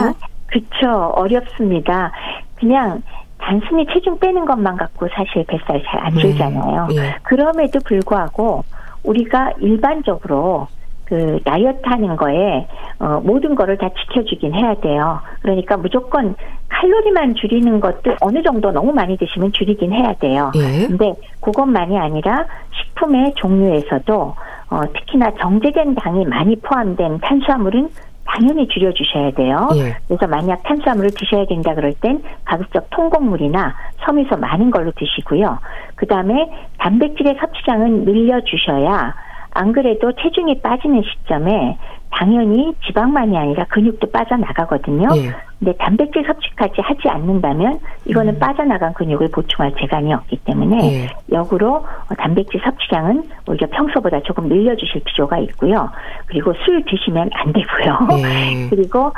그렇죠. 0.47 1.13
어렵습니다. 1.15 2.13
그냥 2.57 3.03
단순히 3.39 3.87
체중 3.93 4.19
빼는 4.19 4.45
것만 4.45 4.77
갖고 4.77 5.09
사실 5.15 5.45
뱃살 5.47 5.83
잘안 5.85 6.15
네. 6.15 6.21
줄잖아요. 6.21 6.87
네. 6.89 6.95
네. 6.95 7.15
그럼에도 7.23 7.79
불구하고 7.81 8.65
우리가 9.05 9.53
일반적으로 9.61 10.69
그 11.05 11.39
다이어트 11.45 11.83
하는 11.85 12.17
거에 12.17 12.67
어 12.99 13.21
모든 13.23 13.55
거를 13.55 13.79
다 13.79 13.89
지켜주긴 13.91 14.53
해야 14.55 14.75
돼요. 14.75 15.21
그러니까 15.41 15.77
무조건 15.77 16.35
칼로리만 16.69 17.37
줄이는 17.37 17.79
것도 17.79 18.17
어느 18.21 18.43
정도 18.43 18.73
너무 18.73 18.93
많이 18.93 19.17
드시면 19.17 19.53
줄이긴 19.53 19.93
해야 19.93 20.13
돼요. 20.15 20.51
예. 20.57 20.89
근데 20.89 21.13
그것만이 21.41 21.97
아니라 21.97 22.45
식품의 22.73 23.35
종류에서도 23.37 24.35
어 24.69 24.81
특히나 24.95 25.31
정제된 25.41 25.95
당이 25.95 26.25
많이 26.25 26.57
포함된 26.57 27.21
탄수화물은 27.21 27.89
당연히 28.27 28.67
줄여주셔야 28.69 29.31
돼요. 29.33 29.69
예. 29.77 29.97
그래서 30.07 30.27
만약 30.27 30.63
탄수화물을 30.65 31.11
드셔야 31.11 31.47
된다 31.47 31.75
그럴 31.75 31.93
땐 31.95 32.23
가급적 32.45 32.89
통곡물이나 32.91 33.75
섬유소 34.05 34.37
많은 34.37 34.71
걸로 34.71 34.91
드시고요. 34.93 35.59
그 35.95 36.07
다음에 36.07 36.51
단백질의 36.79 37.37
섭취량은 37.41 38.05
늘려주셔야 38.05 39.15
안 39.53 39.73
그래도 39.73 40.13
체중이 40.13 40.61
빠지는 40.61 41.03
시점에 41.03 41.79
당연히 42.11 42.75
지방만이 42.87 43.37
아니라 43.37 43.65
근육도 43.67 44.11
빠져나가거든요. 44.11 45.09
예. 45.17 45.35
근데 45.59 45.73
단백질 45.79 46.25
섭취까지 46.27 46.81
하지 46.83 47.09
않는다면 47.09 47.79
이거는 48.05 48.35
음. 48.35 48.39
빠져나간 48.39 48.93
근육을 48.95 49.29
보충할 49.29 49.73
재간이 49.79 50.13
없기 50.13 50.37
때문에 50.45 51.05
예. 51.05 51.09
역으로 51.35 51.85
단백질 52.19 52.61
섭취량은 52.63 53.25
오히려 53.49 53.67
평소보다 53.69 54.21
조금 54.21 54.49
늘려주실 54.49 55.03
필요가 55.05 55.39
있고요. 55.39 55.91
그리고 56.27 56.53
술 56.65 56.83
드시면 56.85 57.31
안 57.33 57.53
되고요. 57.53 58.21
예. 58.21 58.69
그리고 58.71 59.13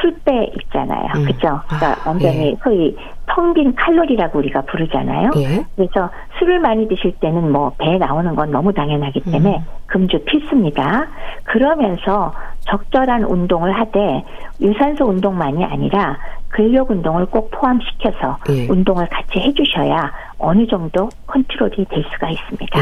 술배 0.00 0.52
있잖아요. 0.60 1.08
음. 1.16 1.24
그죠? 1.26 1.60
그러니까 1.66 1.92
아, 1.92 2.08
완전히 2.10 2.50
예. 2.50 2.56
소위 2.62 2.96
텅 3.26 3.52
빈 3.54 3.74
칼로리라고 3.74 4.38
우리가 4.38 4.62
부르잖아요. 4.62 5.30
예. 5.36 5.64
그래서 5.76 6.10
술을 6.38 6.60
많이 6.60 6.86
드실 6.88 7.12
때는 7.20 7.50
뭐배 7.50 7.98
나오는 7.98 8.34
건 8.34 8.50
너무 8.50 8.72
당연하기 8.72 9.20
때문에 9.20 9.56
음. 9.56 9.64
금주 9.86 10.18
필수입니다. 10.24 11.06
그러면서 11.44 12.32
적절한 12.60 13.24
운동을 13.24 13.72
하되 13.72 14.24
유산소 14.60 15.06
운동만이 15.06 15.64
아니라 15.64 16.18
근력 16.48 16.90
운동을 16.90 17.26
꼭 17.26 17.50
포함시켜서 17.50 18.38
예. 18.50 18.66
운동을 18.68 19.06
같이 19.08 19.38
해주셔야 19.38 20.12
어느 20.38 20.66
정도 20.66 21.08
컨트롤이 21.26 21.84
될 21.88 22.04
수가 22.12 22.30
있습니다. 22.30 22.80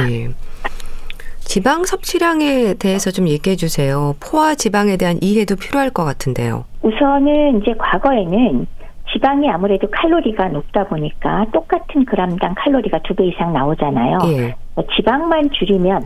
예. 1.45 1.55
지방 1.55 1.85
섭취량에 1.85 2.75
대해서 2.75 3.11
좀 3.11 3.29
얘기해 3.29 3.57
주세요. 3.57 4.15
포화 4.21 4.55
지방에 4.55 4.97
대한 4.97 5.19
이해도 5.21 5.57
필요할 5.57 5.91
것 5.91 6.05
같은데요. 6.05 6.65
우선은 6.83 7.61
이제 7.63 7.75
과거에는 7.79 8.67
지방이 9.13 9.49
아무래도 9.51 9.89
칼로리가 9.91 10.49
높다 10.49 10.85
보니까 10.89 11.47
똑같은 11.53 12.05
그람당 12.05 12.55
칼로리가 12.57 12.99
두 13.05 13.15
배 13.15 13.27
이상 13.27 13.53
나오잖아요. 13.53 14.19
예. 14.27 14.55
뭐 14.75 14.85
지방만 14.97 15.51
줄이면 15.53 16.03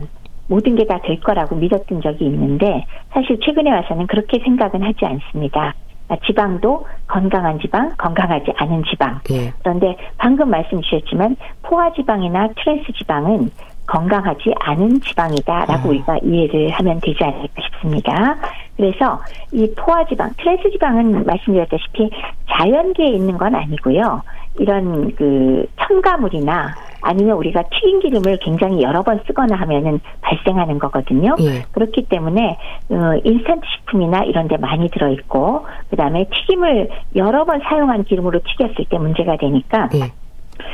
모든 0.47 0.75
게 0.75 0.85
다 0.85 0.99
될 1.01 1.19
거라고 1.21 1.55
믿었던 1.55 2.01
적이 2.01 2.25
있는데 2.25 2.85
사실 3.13 3.39
최근에 3.43 3.71
와서는 3.71 4.07
그렇게 4.07 4.39
생각은 4.43 4.83
하지 4.83 5.05
않습니다. 5.05 5.73
아, 6.09 6.15
지방도 6.25 6.85
건강한 7.07 7.59
지방, 7.59 7.91
건강하지 7.97 8.51
않은 8.57 8.83
지방. 8.89 9.19
예. 9.31 9.53
그런데 9.59 9.95
방금 10.17 10.49
말씀 10.49 10.81
주셨지만 10.81 11.35
포화 11.61 11.91
지방이나 11.93 12.49
트랜스 12.57 12.91
지방은 12.97 13.49
건강하지 13.89 14.53
않은 14.59 15.01
지방이다라고 15.01 15.89
음. 15.89 15.89
우리가 15.89 16.17
이해를 16.23 16.69
하면 16.69 16.99
되지 17.01 17.23
않을까 17.23 17.61
싶습니다. 17.63 18.37
그래서 18.77 19.19
이 19.51 19.69
포화지방, 19.75 20.31
트랜스지방은 20.37 21.25
말씀드렸다시피 21.25 22.09
자연계에 22.49 23.09
있는 23.09 23.37
건 23.37 23.55
아니고요. 23.55 24.21
이런 24.59 25.13
그 25.15 25.65
첨가물이나 25.79 26.75
아니면 27.01 27.37
우리가 27.37 27.63
튀긴 27.71 27.99
기름을 28.01 28.39
굉장히 28.41 28.81
여러 28.81 29.03
번 29.03 29.21
쓰거나 29.25 29.55
하면은 29.55 29.99
발생하는 30.21 30.79
거거든요. 30.79 31.35
예. 31.39 31.63
그렇기 31.71 32.03
때문에 32.09 32.57
어, 32.89 32.95
인스턴트 33.23 33.65
식품이나 33.77 34.23
이런 34.23 34.47
데 34.47 34.57
많이 34.57 34.89
들어 34.89 35.09
있고 35.09 35.65
그다음에 35.89 36.25
튀김을 36.29 36.89
여러 37.15 37.45
번 37.45 37.61
사용한 37.61 38.03
기름으로 38.03 38.39
튀겼을 38.39 38.85
때 38.89 38.97
문제가 38.97 39.37
되니까 39.37 39.89
예. 39.95 40.11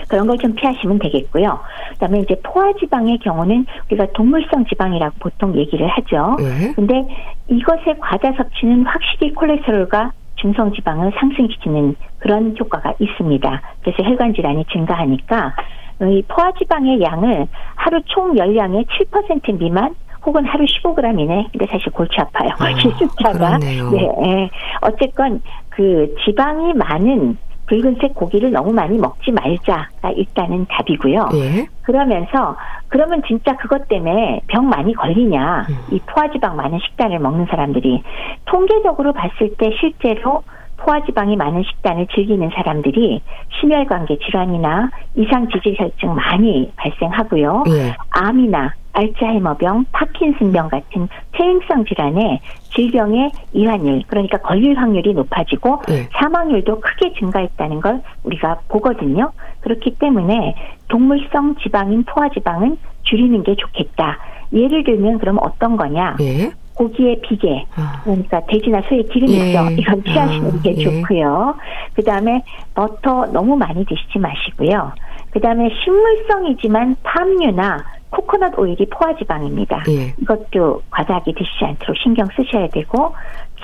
그런 0.08 0.28
걸 0.28 0.36
좀 0.38 0.54
피하시면 0.54 1.00
되겠고요. 1.00 1.60
그다음에 1.94 2.20
이제 2.20 2.36
포화 2.44 2.72
지방의 2.74 3.20
경우는 3.20 3.66
우리가 3.90 4.08
동물성 4.14 4.66
지방이라고 4.66 5.16
보통 5.20 5.56
얘기를 5.56 5.88
하죠. 5.88 6.36
네. 6.40 6.74
근데 6.76 7.02
이것의 7.48 7.98
과다 8.00 8.32
섭취는 8.34 8.86
확실히 8.86 9.34
콜레스테롤과 9.34 10.12
중성 10.36 10.74
지방을 10.74 11.14
상승시키는 11.18 11.96
그런 12.20 12.56
효과가 12.60 12.94
있습니다. 13.00 13.62
그래서 13.82 14.04
혈관 14.04 14.34
질환이 14.34 14.66
증가하니까 14.72 15.56
이 16.02 16.22
포화 16.28 16.52
지방의 16.60 17.02
양을 17.02 17.48
하루 17.76 18.02
총 18.06 18.38
열량의 18.38 18.86
7% 18.86 19.58
미만 19.58 19.96
혹은 20.26 20.44
하루 20.46 20.66
15g 20.66 21.20
이내. 21.20 21.48
근데 21.52 21.66
사실 21.72 21.92
골치 21.94 22.20
아파요. 22.20 22.50
아, 22.60 22.66
숫자가. 22.98 23.58
네. 23.60 23.78
네. 24.22 24.50
어쨌건 24.82 25.42
그 25.70 26.14
지방이 26.26 26.74
많은 26.74 27.38
붉은색 27.68 28.14
고기를 28.14 28.52
너무 28.52 28.72
많이 28.72 28.98
먹지 28.98 29.32
말자가 29.32 30.12
일단은 30.16 30.66
답이고요. 30.70 31.30
예. 31.34 31.68
그러면서 31.82 32.56
그러면 32.88 33.22
진짜 33.28 33.56
그것 33.58 33.88
때문에 33.88 34.42
병 34.48 34.70
많이 34.70 34.94
걸리냐? 34.94 35.66
음. 35.70 35.76
이 35.92 36.00
포화지방 36.06 36.56
많은 36.56 36.80
식단을 36.80 37.20
먹는 37.20 37.48
사람들이 37.50 38.04
통계적으로 38.46 39.14
봤을 39.14 39.56
때 39.58 39.72
실제로 39.80 40.44
포화지방이 40.78 41.36
많은 41.36 41.64
식단을 41.64 42.08
즐기는 42.14 42.50
사람들이 42.54 43.22
심혈관계 43.60 44.18
질환이나 44.20 44.90
이상 45.16 45.48
지질 45.50 45.76
혈증 45.78 46.14
많이 46.14 46.72
발생하고요. 46.76 47.64
예. 47.70 47.96
암이나 48.10 48.74
알츠하이머병, 48.96 49.86
파킨슨병 49.92 50.70
같은 50.70 51.08
퇴행성 51.34 51.86
질환의 51.86 52.40
질병의 52.74 53.32
이환율, 53.54 54.04
그러니까 54.08 54.38
걸릴 54.38 54.78
확률이 54.78 55.14
높아지고 55.14 55.82
네. 55.88 56.08
사망률도 56.14 56.80
크게 56.80 57.14
증가했다는 57.20 57.82
걸 57.82 58.02
우리가 58.24 58.60
보거든요. 58.68 59.32
그렇기 59.62 59.96
때문에 60.00 60.56
동물성 60.88 61.56
지방인 61.58 62.04
포화지방은 62.06 62.78
줄이는 63.04 63.44
게 63.44 63.56
좋겠다. 63.56 64.18
예를 64.54 64.84
들면 64.84 65.20
그럼 65.20 65.38
어떤 65.42 65.76
거냐? 65.76 66.16
네. 66.18 66.52
고기의 66.76 67.22
비계, 67.22 67.66
아. 67.76 68.02
그러니까 68.04 68.42
돼지나 68.48 68.82
소의 68.90 69.06
기름 69.06 69.30
있죠. 69.30 69.68
예. 69.72 69.76
이건 69.78 70.04
피하시는 70.04 70.60
아, 70.60 70.62
게 70.62 70.76
예. 70.76 70.84
좋고요. 70.84 71.56
그 71.94 72.04
다음에 72.04 72.44
버터 72.74 73.26
너무 73.28 73.56
많이 73.56 73.86
드시지 73.86 74.20
마시고요. 74.20 74.92
그 75.32 75.40
다음에 75.40 75.70
식물성이지만 75.84 76.98
팜유나 77.04 77.84
코코넛 78.16 78.58
오일이 78.58 78.86
포화지방입니다. 78.90 79.84
예. 79.90 80.14
이것도 80.22 80.84
과다하게 80.90 81.34
드시지 81.34 81.66
않도록 81.66 81.98
신경 81.98 82.28
쓰셔야 82.36 82.70
되고 82.70 83.14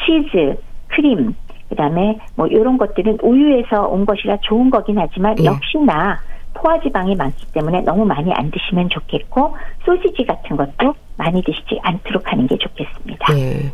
치즈, 0.04 0.58
크림, 0.90 1.34
그다음에 1.70 2.20
뭐 2.36 2.48
이런 2.48 2.78
것들은 2.78 3.20
우유에서 3.24 3.88
온 3.88 4.06
것이라 4.06 4.38
좋은 4.42 4.70
거긴 4.70 5.00
하지만 5.00 5.38
예. 5.40 5.46
역시나 5.46 6.20
포화지방이 6.54 7.16
많기 7.16 7.46
때문에 7.54 7.82
너무 7.82 8.04
많이 8.06 8.34
안 8.34 8.52
드시면 8.52 8.90
좋겠고 8.90 9.56
소시지 9.86 10.26
같은 10.26 10.58
것도 10.58 10.94
많이 11.16 11.42
드시지 11.42 11.80
않도록 11.82 12.30
하는 12.30 12.46
게 12.48 12.58
좋겠습니다. 12.58 13.40
예. 13.40 13.72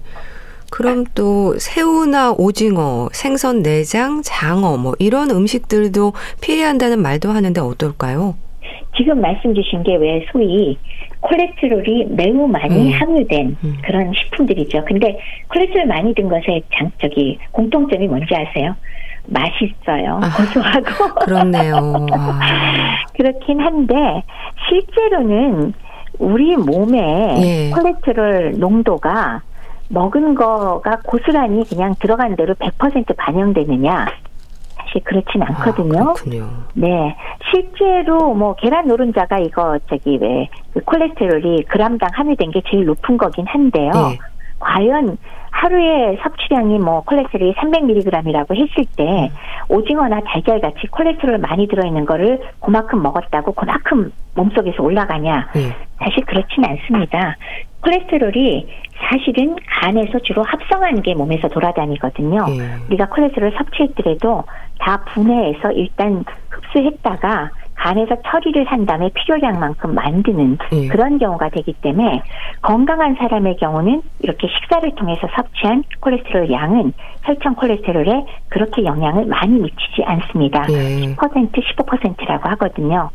그럼 0.69 1.05
또 1.15 1.57
새우나 1.57 2.33
오징어, 2.33 3.09
생선 3.13 3.63
내장, 3.63 4.21
장어 4.21 4.77
뭐 4.77 4.93
이런 4.99 5.31
음식들도 5.31 6.13
피해야 6.41 6.67
한다는 6.67 7.01
말도 7.01 7.31
하는데 7.31 7.59
어떨까요? 7.61 8.35
지금 8.95 9.21
말씀 9.21 9.53
주신 9.53 9.83
게 9.83 9.95
왜 9.97 10.25
소위 10.31 10.77
콜레스테롤이 11.21 12.05
매우 12.09 12.47
많이 12.47 12.93
음. 12.93 12.99
함유된 12.99 13.57
음. 13.63 13.77
그런 13.83 14.11
식품들이죠. 14.13 14.85
근데 14.85 15.19
콜레스테롤 15.49 15.87
많이 15.87 16.13
든 16.13 16.29
것의 16.29 16.63
장적이 16.73 17.39
공통점이 17.51 18.07
뭔지 18.07 18.33
아세요? 18.35 18.75
맛있어요. 19.25 20.19
아, 20.23 20.29
고소하고. 20.37 21.15
그렇네요. 21.25 22.05
그렇긴 23.13 23.59
한데 23.59 24.23
실제로는 24.69 25.73
우리 26.19 26.55
몸에 26.55 26.97
예. 27.41 27.69
콜레스테롤 27.71 28.53
농도가 28.57 29.41
먹은 29.89 30.35
거가 30.35 30.99
고스란히 31.05 31.63
그냥 31.67 31.95
들어간 31.99 32.35
대로 32.35 32.53
100% 32.55 33.15
반영되느냐? 33.17 34.07
사실 34.87 35.03
그렇진 35.03 35.43
아, 35.43 35.47
않거든요. 35.47 36.09
아, 36.09 36.65
네. 36.73 37.15
실제로 37.51 38.33
뭐 38.33 38.55
계란 38.55 38.87
노른자가 38.87 39.39
이거 39.39 39.77
저기 39.89 40.17
왜 40.21 40.47
그 40.77 40.83
콜레스테롤이 40.83 41.63
그람당 41.63 42.09
함유된 42.13 42.51
게 42.51 42.61
제일 42.69 42.85
높은 42.85 43.17
거긴 43.17 43.47
한데요. 43.47 43.91
네. 43.91 44.19
과연 44.59 45.17
하루에 45.57 46.17
섭취량이 46.21 46.77
뭐 46.77 47.01
콜레스테롤이 47.01 47.55
300mg이라고 47.55 48.55
했을 48.55 48.85
때 48.95 49.03
음. 49.03 49.29
오징어나 49.69 50.21
달걀 50.21 50.61
같이 50.61 50.85
콜레스테롤 50.87 51.39
많이 51.39 51.67
들어있는 51.67 52.05
거를 52.05 52.39
그만큼 52.61 53.01
먹었다고 53.01 53.53
그만큼 53.53 54.11
몸속에서 54.35 54.83
올라가냐? 54.83 55.49
네. 55.55 55.75
사실 55.97 56.23
그렇진 56.25 56.63
않습니다. 56.63 57.35
콜레스테롤이 57.81 58.67
사실은 59.09 59.55
간에서 59.67 60.19
주로 60.19 60.43
합성하는 60.43 61.01
게 61.01 61.15
몸에서 61.15 61.47
돌아다니거든요. 61.47 62.45
예. 62.49 62.85
우리가 62.89 63.07
콜레스테롤 63.09 63.53
섭취했더라도 63.57 64.43
다 64.79 65.03
분해해서 65.05 65.71
일단 65.71 66.23
흡수했다가 66.51 67.49
간에서 67.77 68.17
처리를 68.25 68.65
한 68.65 68.85
다음에 68.85 69.09
필요량만큼 69.13 69.93
만드는 69.93 70.57
예. 70.73 70.87
그런 70.87 71.17
경우가 71.17 71.49
되기 71.49 71.73
때문에 71.73 72.21
건강한 72.61 73.15
사람의 73.15 73.57
경우는 73.57 74.01
이렇게 74.19 74.47
식사를 74.47 74.93
통해서 74.95 75.27
섭취한 75.35 75.83
콜레스테롤 75.99 76.51
양은 76.51 76.93
혈청 77.23 77.55
콜레스테롤에 77.55 78.25
그렇게 78.49 78.83
영향을 78.83 79.25
많이 79.25 79.59
미치지 79.59 80.03
않습니다. 80.05 80.65
예. 80.69 81.15
10% 81.15 81.51
15%라고 81.51 82.49
하거든요. 82.49 83.09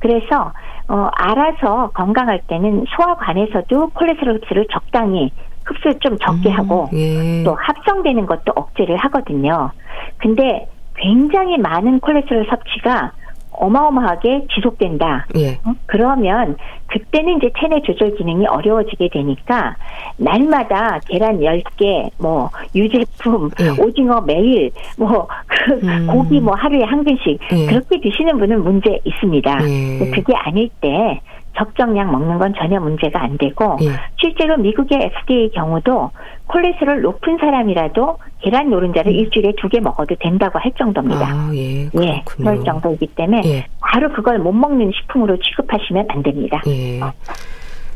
그래서 0.00 0.52
어, 0.88 1.08
알아서 1.14 1.90
건강할 1.90 2.42
때는 2.48 2.84
소화관에서도 2.96 3.90
콜레스테롤 3.90 4.36
흡수를 4.36 4.66
적당히 4.70 5.30
흡수를 5.64 5.98
좀 6.00 6.18
적게 6.18 6.48
음, 6.48 6.58
하고 6.58 6.88
예. 6.92 7.44
또 7.44 7.54
합성되는 7.54 8.26
것도 8.26 8.52
억제를 8.54 8.96
하거든요. 8.96 9.70
근데 10.16 10.66
굉장히 10.96 11.58
많은 11.58 12.00
콜레스테롤 12.00 12.46
섭취가 12.48 13.12
어마어마하게 13.52 14.46
지속된다. 14.54 15.26
예. 15.36 15.52
어? 15.64 15.74
그러면 15.86 16.56
그때는 16.86 17.38
이제 17.38 17.50
체내 17.58 17.82
조절 17.82 18.14
기능이 18.16 18.46
어려워지게 18.46 19.10
되니까 19.12 19.76
날마다 20.16 21.00
계란 21.06 21.40
10개, 21.40 22.10
뭐 22.18 22.50
유제품, 22.74 23.50
예. 23.60 23.82
오징어 23.82 24.20
매일, 24.22 24.70
뭐그 24.98 25.80
음. 25.82 26.06
고기 26.06 26.40
뭐 26.40 26.54
하루에 26.54 26.82
한 26.84 27.04
근씩 27.04 27.38
예. 27.52 27.66
그렇게 27.66 28.00
드시는 28.00 28.38
분은 28.38 28.62
문제 28.62 29.00
있습니다. 29.04 29.58
예. 29.68 30.10
그게 30.10 30.34
아닐 30.34 30.68
때 30.80 31.20
적정량 31.58 32.10
먹는 32.12 32.38
건 32.38 32.54
전혀 32.56 32.78
문제가 32.80 33.22
안 33.22 33.36
되고 33.36 33.76
예. 33.82 33.90
실제로 34.20 34.56
미국의 34.56 35.12
FDA 35.26 35.50
경우도 35.50 36.10
콜레스테롤 36.46 37.02
높은 37.02 37.36
사람이라도 37.38 38.18
계란 38.40 38.70
노른자를 38.70 39.12
음. 39.12 39.16
일주일에 39.16 39.52
두 39.60 39.68
개 39.68 39.80
먹어도 39.80 40.14
된다고 40.18 40.58
할 40.58 40.72
정도입니다. 40.78 41.26
아, 41.28 41.50
예, 41.54 41.84
예, 42.00 42.22
그럴 42.24 42.64
정도이기 42.64 43.08
때문에 43.08 43.42
예. 43.44 43.66
바로 43.80 44.10
그걸 44.12 44.38
못 44.38 44.52
먹는 44.52 44.92
식품으로 44.94 45.36
취급하시면 45.38 46.06
안 46.08 46.22
됩니다. 46.22 46.62
예. 46.68 47.00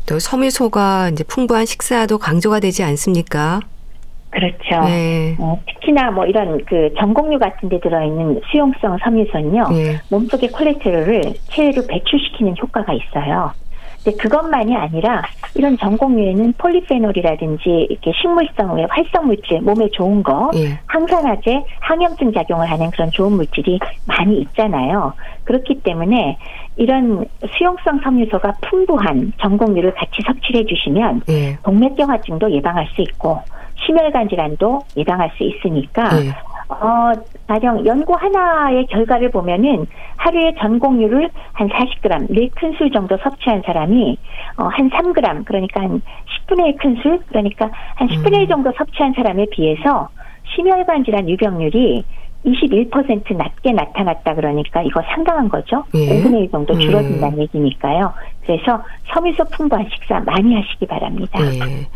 또 0.05 0.19
섬유소가 0.19 1.09
이제 1.09 1.23
풍부한 1.23 1.65
식사도 1.65 2.17
강조가 2.19 2.59
되지 2.59 2.83
않습니까? 2.83 3.61
그렇죠. 4.33 4.87
네. 4.87 5.35
어, 5.39 5.59
특히나 5.67 6.11
뭐 6.11 6.25
이런 6.25 6.63
그 6.65 6.91
전곡류 6.97 7.37
같은 7.37 7.69
데 7.69 7.79
들어있는 7.79 8.41
수용성 8.51 8.97
섬유소는요. 9.03 9.67
네. 9.69 9.99
몸속의 10.09 10.49
콜레스테롤을 10.49 11.21
체외로 11.49 11.85
배출시키는 11.87 12.55
효과가 12.59 12.93
있어요. 12.93 13.51
근데 14.03 14.17
그것만이 14.17 14.75
아니라 14.75 15.23
이런 15.55 15.77
전곡류에는 15.77 16.53
폴리페놀이라든지 16.57 17.87
이렇게 17.89 18.11
식물성의 18.21 18.87
활성 18.89 19.27
물질, 19.27 19.61
몸에 19.61 19.87
좋은 19.91 20.21
거, 20.23 20.51
예. 20.55 20.77
항산화제, 20.87 21.63
항염증 21.79 22.33
작용을 22.33 22.69
하는 22.69 22.91
그런 22.91 23.09
좋은 23.11 23.31
물질이 23.33 23.79
많이 24.05 24.39
있잖아요. 24.39 25.13
그렇기 25.45 25.81
때문에 25.83 26.37
이런 26.75 27.25
수용성 27.55 28.01
섬유소가 28.03 28.55
풍부한 28.61 29.33
전곡류를 29.39 29.93
같이 29.93 30.21
섭취해 30.25 30.59
를 30.59 30.67
주시면 30.67 31.21
예. 31.29 31.57
동맥경화증도 31.63 32.51
예방할 32.51 32.87
수 32.95 33.01
있고 33.01 33.39
심혈관 33.85 34.29
질환도 34.29 34.81
예방할 34.97 35.31
수 35.37 35.43
있으니까 35.43 36.03
네. 36.09 36.29
어, 36.69 37.11
가령 37.47 37.85
연구 37.85 38.13
하나의 38.13 38.87
결과를 38.87 39.29
보면은 39.31 39.85
하루에 40.17 40.53
전공률을 40.59 41.29
한 41.53 41.69
40g, 41.69 42.29
4큰술 42.29 42.93
정도 42.93 43.17
섭취한 43.17 43.61
사람이 43.65 44.17
어, 44.57 44.63
한 44.65 44.89
3g, 44.89 45.45
그러니까 45.45 45.81
한 45.81 46.01
10분의 46.47 46.67
1 46.67 46.77
큰술, 46.77 47.19
그러니까 47.27 47.69
한 47.95 48.07
10분의 48.07 48.33
1 48.33 48.41
음. 48.41 48.47
정도 48.47 48.71
섭취한 48.77 49.13
사람에 49.13 49.45
비해서 49.51 50.09
심혈관 50.55 51.03
질환 51.03 51.29
유병률이 51.29 52.03
21% 52.45 53.37
낮게 53.37 53.71
나타났다 53.71 54.35
그러니까 54.35 54.81
이거 54.81 55.01
상당한 55.13 55.47
거죠. 55.47 55.83
예. 55.95 56.09
5분의 56.09 56.41
1 56.41 56.51
정도 56.51 56.77
줄어든다는 56.77 57.37
음. 57.37 57.41
얘기니까요. 57.43 58.13
그래서 58.45 58.83
섬유소 59.13 59.45
풍부한 59.45 59.87
식사 59.93 60.19
많이 60.19 60.53
하시기 60.53 60.85
바랍니다. 60.85 61.39
예. 61.41 61.87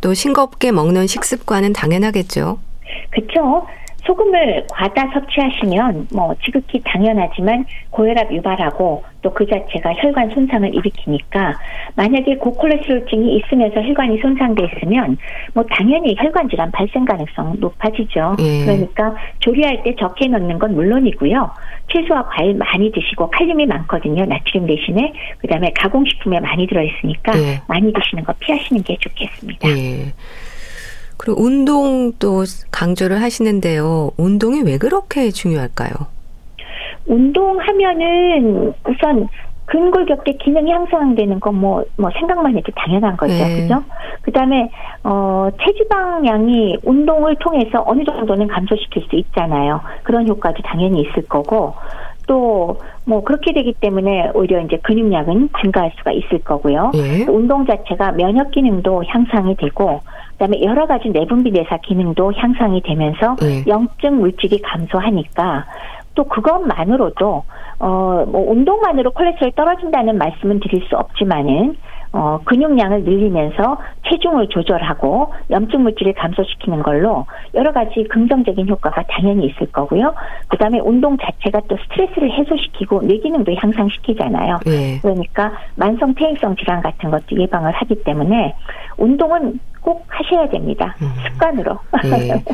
또 0.00 0.14
싱겁게 0.14 0.72
먹는 0.72 1.06
식습관은 1.06 1.72
당연하겠죠. 1.72 2.58
그렇죠. 3.10 3.66
소금을 4.06 4.66
과다 4.70 5.06
섭취하시면 5.12 6.08
뭐 6.14 6.34
지극히 6.42 6.80
당연하지만 6.82 7.66
고혈압 7.90 8.32
유발하고 8.32 9.04
또 9.22 9.30
그 9.30 9.46
자체가 9.46 9.94
혈관 9.94 10.30
손상을 10.30 10.74
일으키니까 10.74 11.54
만약에 11.94 12.36
고콜레스테롤증이 12.38 13.36
있으면서 13.36 13.82
혈관이 13.82 14.18
손상돼 14.20 14.64
있으면 14.64 15.16
뭐 15.54 15.64
당연히 15.70 16.16
혈관 16.18 16.48
질환 16.48 16.70
발생 16.70 17.04
가능성 17.04 17.56
높아지죠. 17.58 18.36
예. 18.38 18.64
그러니까 18.64 19.14
조리할 19.40 19.82
때 19.82 19.94
적게 19.98 20.28
넣는 20.28 20.58
건 20.58 20.74
물론이고요. 20.74 21.50
채소와 21.92 22.26
과일 22.26 22.54
많이 22.54 22.90
드시고 22.92 23.30
칼륨이 23.30 23.66
많거든요. 23.66 24.24
나트륨 24.24 24.66
대신에 24.66 25.12
그다음에 25.38 25.72
가공식품에 25.74 26.40
많이 26.40 26.66
들어 26.66 26.82
있으니까 26.82 27.32
예. 27.38 27.62
많이 27.66 27.92
드시는 27.92 28.24
거 28.24 28.32
피하시는 28.38 28.82
게 28.82 28.96
좋겠습니다. 29.00 29.68
예. 29.70 30.12
그리고 31.16 31.42
운동도 31.42 32.44
강조를 32.70 33.20
하시는데요. 33.20 34.12
운동이 34.16 34.62
왜 34.62 34.78
그렇게 34.78 35.30
중요할까요? 35.30 35.90
운동하면은 37.06 38.72
우선 38.86 39.28
근골격계 39.68 40.38
기능이 40.38 40.70
향상되는 40.72 41.40
건 41.40 41.54
뭐, 41.56 41.84
뭐 41.96 42.10
생각만 42.18 42.56
해도 42.56 42.72
당연한 42.74 43.16
거죠. 43.16 43.34
네. 43.34 43.62
그죠? 43.62 43.82
그 44.22 44.32
다음에, 44.32 44.70
어, 45.04 45.48
체지방량이 45.62 46.78
운동을 46.84 47.36
통해서 47.36 47.84
어느 47.86 48.02
정도는 48.04 48.48
감소시킬 48.48 49.04
수 49.08 49.16
있잖아요. 49.16 49.80
그런 50.02 50.26
효과도 50.26 50.62
당연히 50.62 51.02
있을 51.02 51.28
거고, 51.28 51.74
또, 52.26 52.78
뭐, 53.04 53.22
그렇게 53.22 53.52
되기 53.52 53.74
때문에 53.74 54.30
오히려 54.34 54.60
이제 54.60 54.78
근육량은 54.82 55.50
증가할 55.62 55.92
수가 55.98 56.12
있을 56.12 56.38
거고요. 56.40 56.92
네. 56.94 57.26
운동 57.28 57.66
자체가 57.66 58.12
면역 58.12 58.50
기능도 58.50 59.04
향상이 59.06 59.56
되고, 59.56 60.00
그다음에 60.32 60.62
여러 60.62 60.86
가지 60.86 61.08
내분비 61.08 61.50
내사 61.50 61.78
기능도 61.78 62.32
향상이 62.32 62.82
되면서 62.82 63.36
네. 63.36 63.64
영증 63.66 64.18
물질이 64.20 64.62
감소하니까 64.62 65.64
또 66.18 66.24
그것만으로도 66.24 67.44
어 67.78 68.08
뭐 68.26 68.50
운동만으로 68.50 69.12
콜레스테롤 69.12 69.52
떨어진다는 69.52 70.18
말씀은 70.18 70.58
드릴 70.60 70.82
수 70.88 70.96
없지만은 70.96 71.76
어, 72.10 72.40
근육량을 72.44 73.04
늘리면서 73.04 73.76
체중을 74.08 74.48
조절하고 74.48 75.32
염증 75.50 75.82
물질을 75.82 76.14
감소시키는 76.14 76.82
걸로 76.82 77.26
여러 77.54 77.70
가지 77.72 78.02
긍정적인 78.08 78.66
효과가 78.66 79.04
당연히 79.08 79.46
있을 79.46 79.70
거고요. 79.70 80.14
그다음에 80.48 80.80
운동 80.80 81.18
자체가 81.18 81.60
또 81.68 81.76
스트레스를 81.76 82.32
해소시키고 82.32 83.02
뇌 83.02 83.18
기능도 83.18 83.52
향상시키잖아요. 83.54 84.60
네. 84.64 84.98
그러니까 85.02 85.52
만성 85.76 86.14
퇴행성 86.14 86.56
질환 86.56 86.80
같은 86.80 87.10
것도 87.10 87.38
예방을 87.38 87.72
하기 87.72 88.02
때문에 88.02 88.54
운동은 88.96 89.60
꼭 89.80 90.04
하셔야 90.08 90.48
됩니다. 90.48 90.94
음. 91.02 91.10
습관으로. 91.32 91.78
네. 92.04 92.44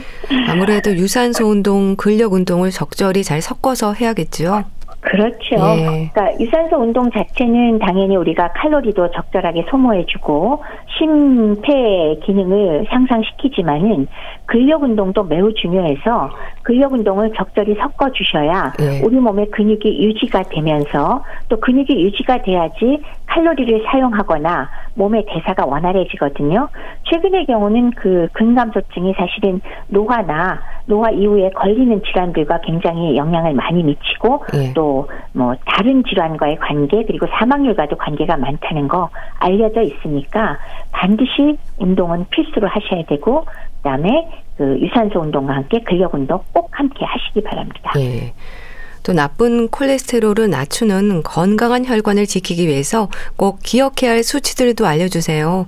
아무래도 0.48 0.92
유산소 0.92 1.46
운동, 1.46 1.96
근력 1.96 2.32
운동을 2.32 2.70
적절히 2.70 3.22
잘 3.24 3.40
섞어서 3.40 3.94
해야겠죠. 3.94 4.64
그렇죠. 5.04 5.56
예. 5.76 6.10
그러니까 6.12 6.40
유산소 6.40 6.78
운동 6.78 7.10
자체는 7.10 7.78
당연히 7.78 8.16
우리가 8.16 8.52
칼로리도 8.54 9.10
적절하게 9.10 9.66
소모해주고 9.70 10.62
심폐 10.96 12.20
기능을 12.24 12.86
향상시키지만은 12.88 14.06
근력 14.46 14.82
운동도 14.82 15.22
매우 15.24 15.52
중요해서 15.52 16.30
근력 16.62 16.94
운동을 16.94 17.32
적절히 17.36 17.74
섞어 17.74 18.10
주셔야 18.12 18.72
예. 18.80 19.00
우리 19.04 19.16
몸의 19.16 19.50
근육이 19.50 20.04
유지가 20.06 20.42
되면서 20.44 21.22
또 21.50 21.60
근육이 21.60 21.90
유지가 21.90 22.40
돼야지 22.40 23.00
칼로리를 23.34 23.84
사용하거나 23.90 24.70
몸의 24.94 25.26
대사가 25.26 25.66
원활해지거든요. 25.66 26.68
최근의 27.10 27.46
경우는 27.46 27.90
그 27.92 28.28
근감소증이 28.32 29.14
사실은 29.14 29.60
노화나 29.88 30.60
노화 30.86 31.10
이후에 31.10 31.50
걸리는 31.50 32.02
질환들과 32.04 32.60
굉장히 32.60 33.16
영향을 33.16 33.54
많이 33.54 33.82
미치고 33.82 34.44
예. 34.54 34.72
또뭐 34.74 35.56
다른 35.66 36.04
질환과의 36.04 36.58
관계 36.58 37.02
그리고 37.04 37.26
사망률과도 37.26 37.96
관계가 37.96 38.36
많다는 38.36 38.86
거 38.86 39.10
알려져 39.40 39.82
있으니까 39.82 40.58
반드시 40.92 41.58
운동은 41.78 42.26
필수로 42.30 42.68
하셔야 42.68 43.02
되고 43.06 43.44
그다음에 43.78 44.28
그 44.56 44.78
유산소 44.78 45.20
운동과 45.20 45.56
함께 45.56 45.80
근력 45.80 46.14
운동 46.14 46.40
꼭 46.52 46.68
함께 46.70 47.04
하시기 47.04 47.42
바랍니다. 47.42 47.92
예. 47.98 48.32
또 49.04 49.12
나쁜 49.12 49.68
콜레스테롤을 49.68 50.50
낮추는 50.50 51.22
건강한 51.22 51.84
혈관을 51.84 52.26
지키기 52.26 52.66
위해서 52.66 53.08
꼭 53.36 53.58
기억해야 53.62 54.12
할 54.12 54.22
수치들도 54.24 54.86
알려주세요. 54.86 55.66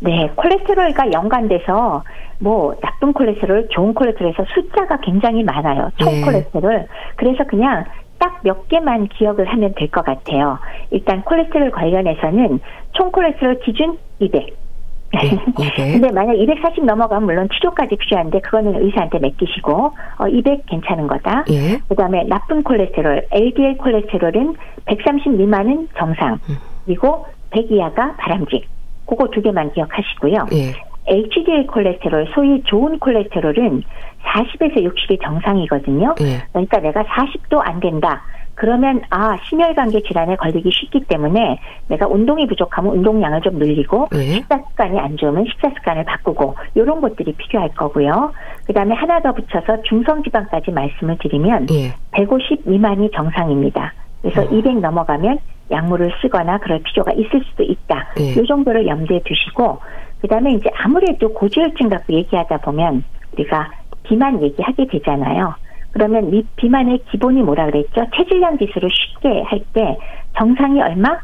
네, 0.00 0.30
콜레스테롤과 0.36 1.12
연관돼서 1.12 2.04
뭐 2.38 2.74
나쁜 2.80 3.12
콜레스테롤, 3.12 3.68
좋은 3.70 3.92
콜레스테롤에서 3.94 4.44
숫자가 4.54 4.98
굉장히 5.00 5.42
많아요. 5.42 5.90
총 5.96 6.12
네. 6.12 6.20
콜레스테롤. 6.22 6.86
그래서 7.16 7.44
그냥 7.48 7.84
딱 8.20 8.38
몇 8.42 8.68
개만 8.68 9.08
기억을 9.08 9.46
하면 9.46 9.74
될 9.76 9.88
것 9.90 10.04
같아요. 10.04 10.58
일단 10.90 11.22
콜레스테롤 11.22 11.70
관련해서는 11.72 12.60
총 12.92 13.10
콜레스테롤 13.10 13.58
기준 13.60 13.98
200. 14.20 14.56
네, 15.10 15.92
근데 15.92 16.12
만약 16.12 16.34
240 16.34 16.84
넘어가면 16.84 17.24
물론 17.24 17.48
치료까지 17.54 17.96
필요한데 17.96 18.40
그거는 18.40 18.82
의사한테 18.82 19.18
맡기시고 19.18 19.92
어, 20.18 20.28
200 20.28 20.66
괜찮은 20.66 21.06
거다. 21.06 21.44
예. 21.50 21.78
그다음에 21.88 22.24
나쁜 22.24 22.62
콜레스테롤, 22.62 23.26
LDL 23.30 23.78
콜레스테롤은 23.78 24.54
130 24.84 25.32
미만은 25.32 25.88
정상. 25.96 26.34
음. 26.48 26.56
그리고 26.84 27.26
100 27.50 27.70
이하가 27.70 28.16
바람직. 28.16 28.68
그거 29.06 29.26
두 29.28 29.40
개만 29.40 29.72
기억하시고요. 29.72 30.46
예. 30.52 30.74
HDL 31.06 31.66
콜레스테롤, 31.66 32.28
소위 32.34 32.62
좋은 32.64 32.98
콜레스테롤은 32.98 33.82
40에서 34.24 34.76
60이 34.76 35.22
정상이거든요. 35.22 36.14
예. 36.20 36.42
그러니까 36.52 36.80
내가 36.80 37.02
40도 37.04 37.60
안 37.62 37.80
된다. 37.80 38.22
그러면 38.58 39.00
아 39.08 39.36
심혈관계 39.44 40.02
질환에 40.02 40.34
걸리기 40.34 40.68
쉽기 40.72 41.04
때문에 41.04 41.60
내가 41.86 42.08
운동이 42.08 42.44
부족하면 42.48 42.92
운동량을 42.92 43.40
좀 43.42 43.56
늘리고 43.56 44.08
네. 44.10 44.32
식사 44.32 44.58
습관이 44.58 44.98
안 44.98 45.16
좋으면 45.16 45.44
식사 45.44 45.70
습관을 45.70 46.04
바꾸고 46.04 46.56
이런 46.74 47.00
것들이 47.00 47.32
필요할 47.34 47.68
거고요. 47.74 48.32
그다음에 48.66 48.96
하나 48.96 49.20
더 49.20 49.32
붙여서 49.32 49.82
중성 49.82 50.24
지방까지 50.24 50.72
말씀을 50.72 51.18
드리면 51.18 51.66
네. 51.66 51.94
150 52.10 52.68
미만이 52.68 53.12
정상입니다. 53.14 53.94
그래서 54.22 54.42
어. 54.42 54.44
200 54.50 54.80
넘어가면 54.80 55.38
약물을 55.70 56.12
쓰거나 56.20 56.58
그럴 56.58 56.82
필요가 56.82 57.12
있을 57.12 57.40
수도 57.50 57.62
있다. 57.62 58.08
네. 58.16 58.32
이 58.32 58.44
정도를 58.44 58.88
염두에 58.88 59.20
두시고 59.24 59.78
그다음에 60.20 60.54
이제 60.54 60.68
아무래도 60.82 61.32
고지혈증 61.32 61.90
갖고 61.90 62.12
얘기하다 62.12 62.58
보면 62.58 63.04
우리가 63.34 63.70
비만 64.02 64.42
얘기하게 64.42 64.88
되잖아요. 64.88 65.54
그러면 65.92 66.32
이 66.34 66.44
비만의 66.56 67.00
기본이 67.10 67.42
뭐라 67.42 67.66
그랬죠? 67.66 68.06
체질량 68.16 68.58
지수를 68.58 68.88
쉽게 68.92 69.42
할 69.46 69.60
때 69.72 69.96
정상이 70.36 70.80
얼마? 70.80 71.18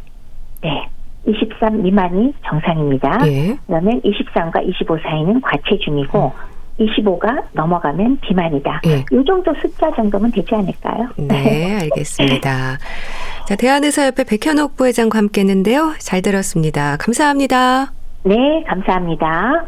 네. 0.62 0.89
23 1.27 1.83
미만이 1.83 2.35
정상입니다. 2.47 3.19
네. 3.19 3.57
그러면 3.67 4.01
23과 4.03 4.67
25 4.69 4.99
사이는 5.03 5.41
과체중이고 5.41 6.33
음. 6.35 6.55
25가 6.85 7.45
넘어가면 7.53 8.19
비만이다. 8.21 8.81
네. 8.85 9.05
이 9.12 9.25
정도 9.25 9.55
숫자 9.62 9.91
정도면 9.95 10.33
되지 10.33 10.55
않을까요? 10.55 11.09
네, 11.17 11.79
알겠습니다. 11.83 12.79
자, 13.47 13.57
대한의사협회 13.57 14.25
백현옥 14.25 14.77
부회장과 14.77 15.19
함께 15.19 15.43
했는데요. 15.43 15.95
잘 15.99 16.21
들었습니다. 16.21 16.97
감사합니다. 16.99 17.93
네, 18.25 18.62
감사합니다. 18.67 19.65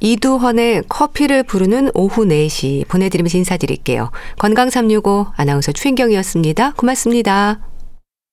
이두헌의 0.00 0.84
커피를 0.88 1.42
부르는 1.42 1.90
오후 1.94 2.24
4시 2.24 2.86
보내드리면서 2.88 3.38
인사드릴게요. 3.38 4.10
건강365 4.38 5.32
아나운서 5.36 5.72
추인경이었습니다. 5.72 6.72
고맙습니다. 6.72 7.73